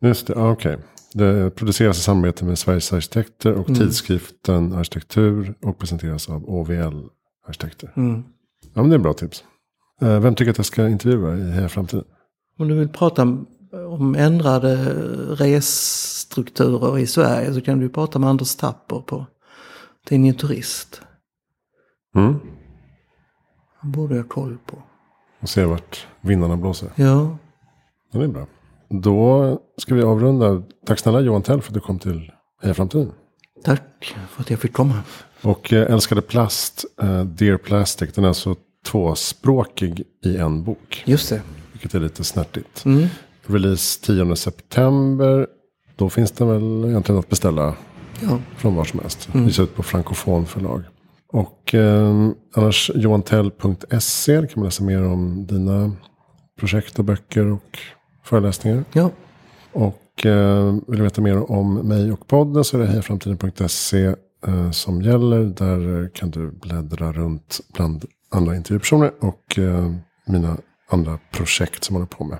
Just 0.01 0.27
det, 0.27 0.35
ah, 0.35 0.51
okej. 0.51 0.77
Det 1.13 1.55
produceras 1.55 1.97
i 1.97 2.01
samarbete 2.01 2.45
med 2.45 2.59
Sveriges 2.59 2.93
arkitekter 2.93 3.53
och 3.53 3.67
tidskriften 3.67 4.73
Arkitektur 4.73 5.55
och 5.61 5.77
presenteras 5.77 6.29
av 6.29 6.49
OVL 6.49 7.09
Arkitekter. 7.47 7.93
Mm. 7.95 8.23
Ja, 8.73 8.81
men 8.81 8.89
det 8.89 8.95
är 8.95 8.99
bra 8.99 9.13
tips. 9.13 9.43
Eh, 10.01 10.19
Vem 10.19 10.35
tycker 10.35 10.51
att 10.51 10.57
jag 10.57 10.65
ska 10.65 10.87
intervjua 10.87 11.37
i 11.37 11.51
Heja 11.51 11.69
Framtiden? 11.69 12.05
Om 12.59 12.67
du 12.67 12.75
vill 12.75 12.89
prata 12.89 13.21
om, 13.21 13.47
om 13.89 14.15
ändrade 14.15 14.93
resstrukturer 15.35 16.99
i 16.99 17.07
Sverige 17.07 17.53
så 17.53 17.61
kan 17.61 17.79
du 17.79 17.89
prata 17.89 18.19
med 18.19 18.29
Anders 18.29 18.55
Tapper 18.55 18.99
på 18.99 19.25
tidningen 20.07 20.35
Turist. 20.35 21.01
Mm. 22.15 22.39
Borde 23.87 24.15
jag 24.15 24.23
ha 24.23 24.29
koll 24.29 24.57
på. 24.65 24.77
Och 25.39 25.49
se 25.49 25.65
vart 25.65 26.07
vindarna 26.21 26.57
blåser. 26.57 26.89
Ja, 26.95 27.37
Ja, 28.11 28.19
det 28.19 28.25
är 28.25 28.29
bra. 28.29 28.47
Då 28.89 29.59
ska 29.77 29.95
vi 29.95 30.01
avrunda. 30.03 30.63
Tack 30.85 30.99
snälla 30.99 31.19
Johan 31.21 31.41
Tell 31.41 31.61
för 31.61 31.69
att 31.69 31.73
du 31.73 31.79
kom 31.79 31.99
till 31.99 32.31
Heja 32.61 32.73
Framtiden. 32.73 33.11
tack 33.63 34.15
för 34.29 34.41
att 34.41 34.49
jag 34.49 34.59
fick 34.59 34.73
komma. 34.73 34.93
Och 35.41 35.73
eh, 35.73 35.93
Älskade 35.93 36.21
Plast, 36.21 36.85
eh, 37.01 37.23
Dear 37.23 37.57
Plastic, 37.57 38.13
den 38.13 38.23
är 38.23 38.27
alltså 38.27 38.55
tvåspråkig 38.85 40.03
i 40.25 40.37
en 40.37 40.63
bok. 40.63 41.03
Just 41.05 41.29
det. 41.29 41.41
Vilket 41.71 41.95
är 41.95 41.99
lite 41.99 42.23
snärtigt. 42.23 42.85
Mm. 42.85 43.07
Release 43.45 44.01
10 44.05 44.35
september. 44.35 45.47
Då 45.95 46.09
finns 46.09 46.31
det 46.31 46.45
väl 46.45 46.85
egentligen 46.85 47.19
att 47.19 47.29
beställa 47.29 47.75
Ja. 48.21 48.39
från 48.57 48.75
var 48.75 48.83
som 48.83 48.99
helst. 48.99 49.29
Mm. 49.33 49.45
Ges 49.47 49.59
ut 49.59 49.75
på 49.75 49.83
Frankofon 49.83 50.45
förlag. 50.45 50.83
Och 51.33 51.75
eh, 51.75 52.29
annars 52.53 52.91
johantell.se 52.95 54.47
kan 54.47 54.49
man 54.55 54.65
läsa 54.65 54.83
mer 54.83 55.03
om 55.03 55.47
dina 55.47 55.91
projekt 56.59 56.99
och 56.99 57.05
böcker 57.05 57.45
och 57.45 57.79
föreläsningar. 58.23 58.83
ja. 58.93 59.11
Och 59.71 60.03
Och 60.17 60.25
eh, 60.25 60.75
vill 60.87 60.97
du 60.97 61.03
veta 61.03 61.21
mer 61.21 61.51
om 61.51 61.73
mig 61.73 62.11
och 62.11 62.27
podden 62.27 62.63
så 62.63 62.77
är 62.77 62.81
det 62.81 62.87
hejaframtiden.se 62.87 64.05
eh, 64.47 64.71
som 64.71 65.01
gäller. 65.01 65.39
Där 65.39 66.09
kan 66.13 66.31
du 66.31 66.51
bläddra 66.51 67.11
runt 67.11 67.59
bland 67.73 68.05
andra 68.31 68.55
intervjupersoner 68.55 69.11
och 69.19 69.59
eh, 69.59 69.91
mina 70.25 70.57
andra 70.89 71.19
projekt 71.31 71.83
som 71.83 71.95
jag 71.95 71.99
håller 71.99 72.17
på 72.17 72.23
med. 72.23 72.37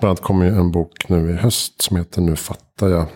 Bland 0.00 0.10
annat 0.10 0.22
kommer 0.22 0.44
ju 0.44 0.50
en 0.50 0.70
bok 0.72 1.08
nu 1.08 1.30
i 1.30 1.32
höst 1.32 1.82
som 1.82 1.96
heter 1.96 2.20
Nu 2.20 2.36
fattar 2.36 2.88
jag. 2.88 3.06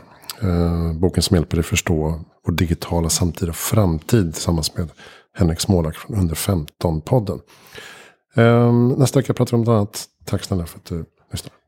Eh, 0.43 0.93
boken 0.93 1.23
som 1.23 1.35
hjälper 1.35 1.57
dig 1.57 1.65
förstå 1.65 2.21
vår 2.47 2.53
digitala 2.53 3.09
samtida 3.09 3.53
framtid 3.53 4.35
tillsammans 4.35 4.77
med 4.77 4.91
Henrik 5.35 5.61
Smålack 5.61 5.97
från 5.97 6.17
Under 6.19 6.35
15-podden. 6.35 7.41
Ehm, 8.35 8.89
nästa 8.89 9.19
vecka 9.19 9.35
pratar 9.35 9.51
vi 9.51 9.61
om 9.61 9.65
något 9.65 9.73
annat. 9.73 10.05
Tack 10.25 10.45
snälla 10.45 10.67
för 10.67 10.79
att 10.79 10.85
du 10.85 11.05
lyssnar. 11.33 11.62